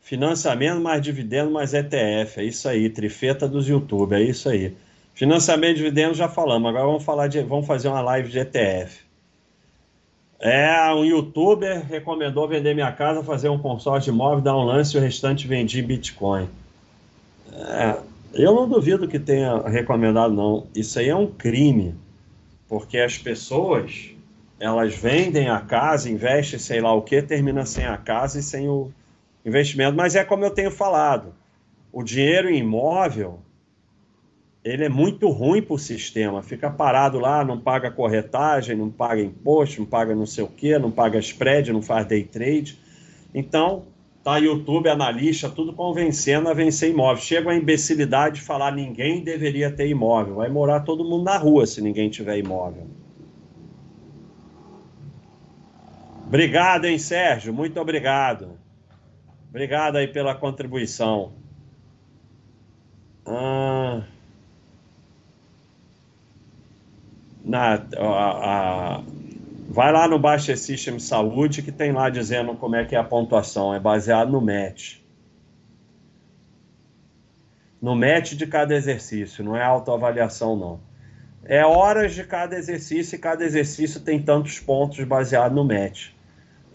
[0.00, 2.40] Financiamento mais dividendo mais ETF.
[2.40, 2.90] É isso aí.
[2.90, 4.14] Trifeta dos YouTube.
[4.14, 4.76] É isso aí.
[5.14, 6.68] Financiamento e dividendo já falamos.
[6.68, 7.40] Agora vamos falar de.
[7.42, 9.02] Vamos fazer uma live de ETF.
[10.38, 14.94] É, um youtuber recomendou vender minha casa, fazer um consórcio de imóvel, dar um lance
[14.94, 16.50] e o restante vendi Bitcoin.
[17.50, 17.96] É,
[18.34, 20.66] eu não duvido que tenha recomendado, não.
[20.74, 21.94] Isso aí é um crime,
[22.68, 24.13] porque as pessoas
[24.58, 28.68] elas vendem a casa, investem sei lá o que, termina sem a casa e sem
[28.68, 28.90] o
[29.44, 29.96] investimento.
[29.96, 31.34] Mas é como eu tenho falado,
[31.92, 33.40] o dinheiro em imóvel
[34.64, 36.42] ele é muito ruim para o sistema.
[36.42, 40.78] Fica parado lá, não paga corretagem, não paga imposto, não paga não sei o que,
[40.78, 42.78] não paga spread, não faz day trade.
[43.34, 43.84] Então,
[44.24, 47.22] Tá YouTube, analista, tudo convencendo a vencer imóvel.
[47.22, 50.36] Chega a imbecilidade de falar ninguém deveria ter imóvel.
[50.36, 52.86] Vai morar todo mundo na rua se ninguém tiver imóvel.
[56.26, 57.52] Obrigado, hein, Sérgio?
[57.52, 58.58] Muito obrigado.
[59.50, 61.32] Obrigado aí pela contribuição.
[63.26, 64.02] Ah,
[67.44, 69.04] na,
[69.74, 73.02] Vai lá no Baixa System Saúde que tem lá dizendo como é que é a
[73.02, 73.74] pontuação.
[73.74, 74.98] É baseado no match.
[77.82, 80.80] No match de cada exercício, não é autoavaliação, não.
[81.44, 86.13] É horas de cada exercício e cada exercício tem tantos pontos baseado no match.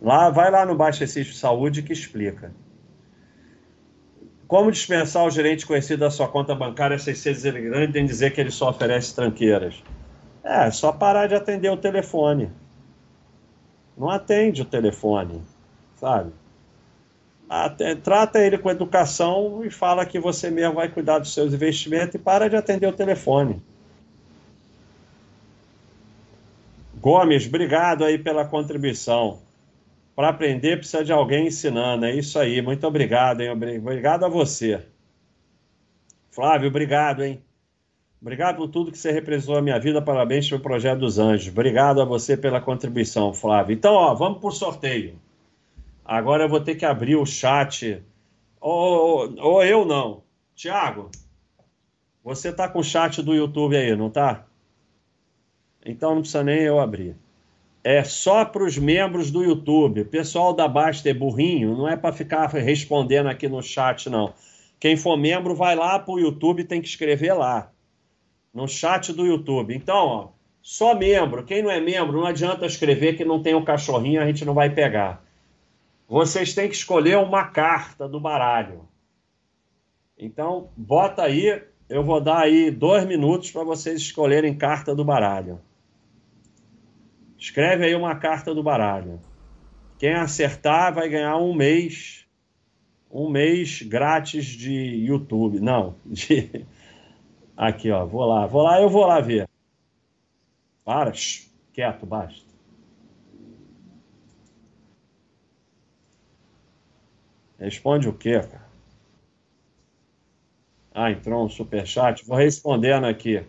[0.01, 2.51] Lá, vai lá no Baixa System Saúde que explica.
[4.47, 8.41] Como dispensar o gerente conhecido da sua conta bancária sem ser grande em dizer que
[8.41, 9.83] ele só oferece tranqueiras?
[10.43, 12.49] É, só parar de atender o telefone
[13.99, 15.41] não atende o telefone,
[15.97, 16.31] sabe?
[17.49, 22.15] Até, trata ele com educação e fala que você mesmo vai cuidar dos seus investimentos
[22.15, 23.61] e para de atender o telefone.
[27.01, 29.39] Gomes, obrigado aí pela contribuição.
[30.19, 32.61] Para aprender precisa de alguém ensinando, é isso aí.
[32.61, 33.51] Muito obrigado, hein?
[33.51, 34.85] Obrigado a você.
[36.29, 37.41] Flávio, obrigado, hein?
[38.21, 40.01] Obrigado por tudo que você representou a minha vida.
[40.01, 41.47] Parabéns pelo projeto dos anjos.
[41.47, 43.73] Obrigado a você pela contribuição, Flávio.
[43.73, 45.17] Então, ó, vamos por sorteio.
[46.03, 48.03] Agora eu vou ter que abrir o chat.
[48.59, 50.21] Ou, ou, ou eu não.
[50.53, 51.09] Tiago,
[52.21, 54.45] você tá com o chat do YouTube aí, não tá?
[55.85, 57.15] Então não precisa nem eu abrir.
[57.83, 60.03] É só para os membros do YouTube.
[60.05, 64.33] Pessoal da Basta é burrinho, não é para ficar respondendo aqui no chat, não.
[64.79, 67.71] Quem for membro, vai lá para o YouTube tem que escrever lá
[68.53, 69.75] no chat do YouTube.
[69.75, 70.27] Então, ó,
[70.61, 71.43] só membro.
[71.43, 74.45] Quem não é membro, não adianta escrever que não tem o um cachorrinho, a gente
[74.45, 75.23] não vai pegar.
[76.07, 78.87] Vocês têm que escolher uma carta do baralho.
[80.17, 85.61] Então, bota aí, eu vou dar aí dois minutos para vocês escolherem carta do baralho.
[87.39, 89.19] Escreve aí uma carta do baralho.
[89.97, 92.25] Quem acertar vai ganhar um mês,
[93.09, 95.59] um mês grátis de YouTube.
[95.59, 96.65] Não, de,
[97.55, 99.45] Aqui, ó, vou lá, vou lá, eu vou lá ver.
[100.85, 102.47] Para, shh, quieto, basta.
[107.59, 108.69] Responde o quê, cara?
[110.93, 112.25] Ah, entrou um superchat.
[112.25, 113.45] Vou respondendo aqui.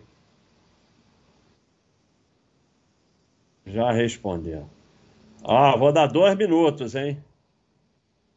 [3.71, 4.69] Já respondeu.
[5.43, 7.23] Ah, vou dar dois minutos, hein?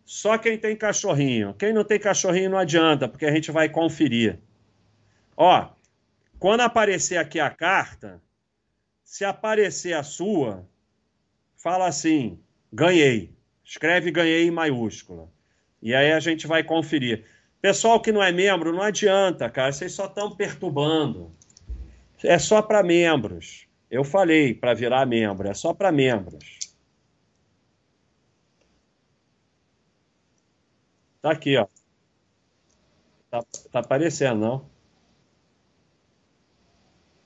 [0.05, 1.55] Só quem tem cachorrinho.
[1.55, 4.39] Quem não tem cachorrinho não adianta, porque a gente vai conferir.
[5.37, 5.69] Ó,
[6.39, 8.23] quando aparecer aqui a carta,
[9.03, 10.65] se aparecer a sua,
[11.57, 12.39] fala assim:
[12.73, 13.35] ganhei.
[13.65, 15.29] Escreve ganhei em maiúscula.
[15.83, 17.25] E aí a gente vai conferir.
[17.61, 19.73] Pessoal que não é membro, não adianta, cara.
[19.73, 21.35] Vocês só estão perturbando.
[22.23, 23.64] É só para membros.
[23.95, 26.59] Eu falei para virar membro, é só para membros.
[31.23, 31.69] Tá aqui, ó.
[33.31, 33.41] Tá,
[33.71, 34.71] tá aparecendo, não?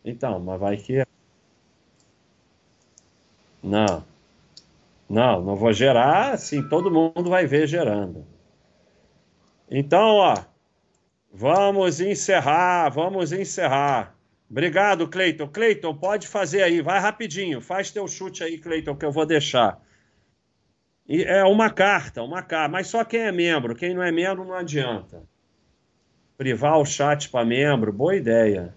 [0.05, 1.07] Então, mas vai que.
[3.63, 4.05] Não.
[5.09, 8.27] Não, não vou gerar assim, todo mundo vai ver gerando.
[9.71, 10.35] Então, ó,
[11.33, 14.18] vamos encerrar, vamos encerrar.
[14.51, 15.49] Obrigado, Cleiton.
[15.49, 19.81] Cleiton, pode fazer aí, vai rapidinho, faz teu chute aí, Cleiton, que eu vou deixar.
[21.07, 24.45] E é uma carta, uma carta, mas só quem é membro, quem não é membro
[24.45, 25.23] não adianta.
[26.37, 28.75] Privar o chat para membro, boa ideia.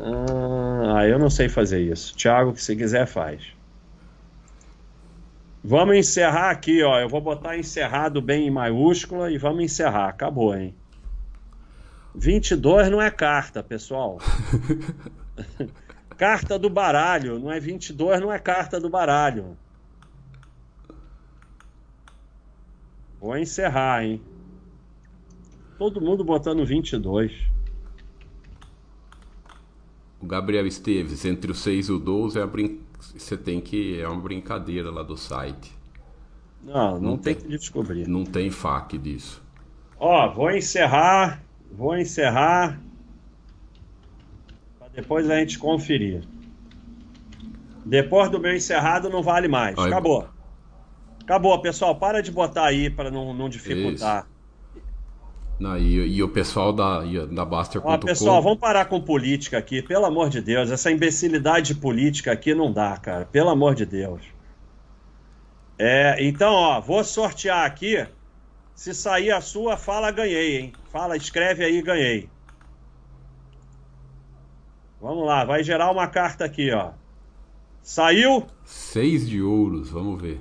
[0.00, 2.16] Ah, eu não sei fazer isso.
[2.16, 3.52] Tiago, que se quiser, faz.
[5.62, 6.98] Vamos encerrar aqui, ó.
[6.98, 10.08] Eu vou botar encerrado bem em maiúscula e vamos encerrar.
[10.08, 10.74] Acabou, hein?
[12.14, 14.18] 22 não é carta, pessoal.
[16.16, 19.56] carta do baralho, não é 22, não é carta do baralho.
[23.20, 24.22] Vou encerrar, hein?
[25.78, 27.32] Todo mundo botando 22.
[30.20, 32.80] O Gabriel Esteves, entre o 6 e o 12 é brin...
[32.98, 35.72] você tem que é uma brincadeira lá do site.
[36.62, 38.08] Não, não, não tem, tem, que descobrir.
[38.08, 39.42] Não tem FAQ disso.
[39.98, 41.43] Ó, vou encerrar,
[41.76, 42.80] vou encerrar
[44.78, 46.22] para depois a gente conferir.
[47.84, 49.78] Depois do meu encerrado não vale mais.
[49.78, 50.26] Acabou.
[51.22, 51.96] Acabou, pessoal.
[51.96, 54.26] Para de botar aí para não, não dificultar.
[55.58, 57.98] Não, e, e, o pessoal da, da Baster.com...
[57.98, 60.70] Pessoal, vamos parar com política aqui, pelo amor de Deus.
[60.70, 63.24] Essa imbecilidade política aqui não dá, cara.
[63.26, 64.20] Pelo amor de Deus.
[65.78, 68.04] É, então, ó, vou sortear aqui.
[68.74, 70.72] Se sair a sua, fala ganhei, hein?
[70.90, 72.28] Fala, escreve aí, ganhei.
[75.00, 76.92] Vamos lá, vai gerar uma carta aqui, ó.
[77.82, 78.46] Saiu?
[78.64, 80.40] Seis de ouros, vamos ver.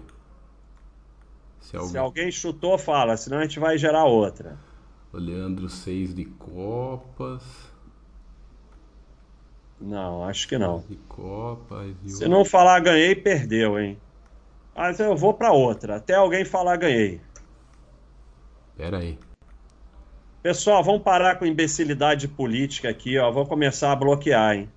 [1.60, 1.92] Se alguém...
[1.92, 4.58] Se alguém chutou, fala, senão a gente vai gerar outra.
[5.12, 7.44] O Leandro, seis de copas.
[9.80, 10.84] Não, acho que não.
[10.88, 11.94] De copas.
[12.08, 14.00] Se não falar ganhei, perdeu, hein?
[14.74, 15.98] Mas eu vou para outra.
[15.98, 17.20] Até alguém falar ganhei.
[18.76, 19.18] Pera aí.
[20.42, 23.32] Pessoal, vamos parar com imbecilidade política aqui, ó.
[23.32, 24.70] Vou começar a bloquear, hein?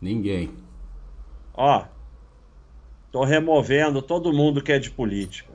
[0.00, 0.54] Ninguém.
[1.52, 1.84] Ó,
[3.10, 5.52] tô removendo todo mundo que é de política.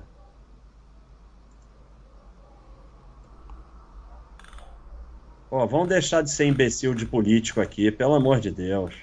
[5.49, 8.95] Ó, vamos deixar de ser imbecil de político aqui, pelo amor de Deus.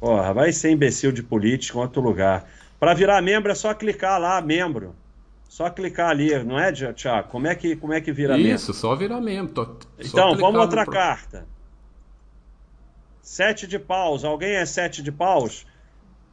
[0.00, 2.48] Porra, vai ser imbecil de político em outro lugar.
[2.78, 4.94] Para virar membro é só clicar lá, membro.
[5.48, 7.28] Só clicar ali, não é, Tiago?
[7.28, 8.56] Como é que, como é que vira Isso, membro?
[8.56, 9.52] Isso, só virar membro.
[9.52, 10.92] Tô, então, vamos outra pro...
[10.92, 11.46] carta.
[13.22, 14.24] Sete de paus.
[14.24, 15.66] Alguém é sete de paus?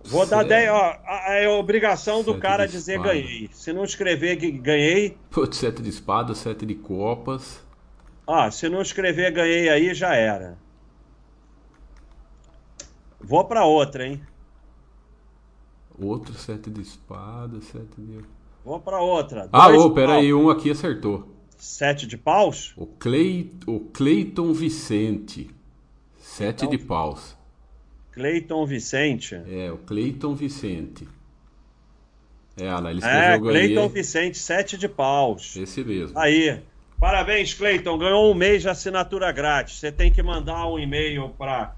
[0.04, 0.48] Vou Sério?
[0.48, 0.70] dar 10.
[0.70, 0.96] Ó,
[1.32, 3.10] é obrigação sete do cara dizer espada.
[3.10, 3.50] ganhei.
[3.52, 5.18] Se não escrever que ganhei.
[5.32, 7.60] Putz, sete de espada, sete de copas.
[8.28, 10.58] Ah, se não escrever ganhei aí, já era.
[13.20, 14.22] Vou para outra, hein?
[16.00, 18.20] Outro sete de espada, sete de.
[18.64, 19.48] Vou para outra.
[19.52, 21.32] Ah, ô, peraí, um aqui acertou.
[21.58, 22.74] Sete de paus?
[22.76, 25.50] O, Clay, o Cleiton Vicente.
[26.18, 27.38] Sete então, de paus.
[28.12, 29.36] Cleiton Vicente.
[29.48, 31.08] É, o Cleiton Vicente.
[32.58, 35.56] É, lá, ele escreveu É, Cleiton Vicente, sete de paus.
[35.56, 36.18] Esse mesmo.
[36.18, 36.62] Aí.
[37.00, 37.98] Parabéns, Cleiton.
[37.98, 39.80] Ganhou um mês de assinatura grátis.
[39.80, 41.76] Você tem que mandar um e-mail para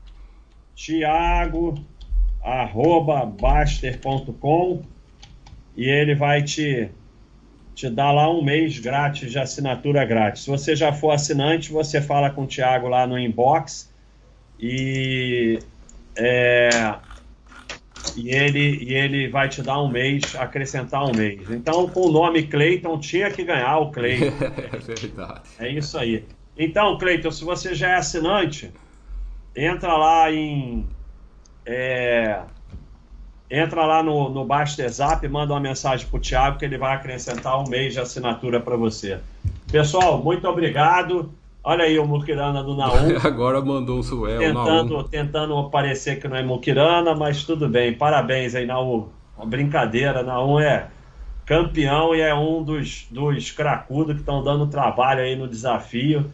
[2.41, 4.81] tiago.baster.com
[5.75, 6.89] e ele vai te,
[7.75, 10.43] te dar lá um mês grátis de assinatura grátis.
[10.43, 13.91] Se você já for assinante, você fala com o Tiago lá no inbox
[14.59, 15.59] e,
[16.15, 16.69] é,
[18.15, 21.49] e, ele, e ele vai te dar um mês, acrescentar um mês.
[21.49, 24.25] Então, com o nome Cleiton, tinha que ganhar o Cleiton.
[24.57, 25.41] é verdade.
[25.59, 26.25] É isso aí.
[26.57, 28.71] Então, Cleiton, se você já é assinante,
[29.55, 30.87] entra lá em.
[31.69, 32.39] É,
[33.51, 36.95] entra lá no, no Baster Zap, manda uma mensagem para o Thiago que ele vai
[36.95, 39.19] acrescentar um mês de assinatura para você.
[39.69, 41.29] Pessoal, muito obrigado.
[41.61, 43.17] Olha aí o Mukirana do Naum.
[43.21, 44.39] Agora mandou o Suel.
[44.39, 47.91] Tentando, tentando parecer que não é Mukirana, mas tudo bem.
[47.91, 49.09] Parabéns aí, Naum.
[49.35, 50.23] Uma brincadeira.
[50.23, 50.87] Naum é
[51.45, 56.31] campeão e é um dos, dos cracudos que estão dando trabalho aí no desafio.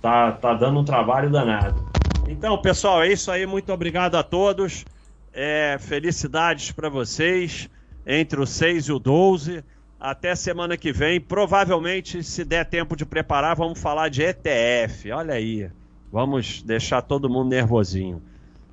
[0.00, 1.90] Tá, tá dando um trabalho danado.
[2.30, 3.44] Então, pessoal, é isso aí.
[3.44, 4.84] Muito obrigado a todos.
[5.32, 7.68] É, felicidades para vocês
[8.06, 9.64] entre o 6 e o 12.
[9.98, 11.20] Até semana que vem.
[11.20, 15.10] Provavelmente, se der tempo de preparar, vamos falar de ETF.
[15.10, 15.68] Olha aí.
[16.12, 18.22] Vamos deixar todo mundo nervosinho.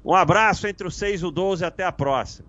[0.06, 1.66] Um abraço entre o 6 e o 12.
[1.66, 2.48] Até a próxima.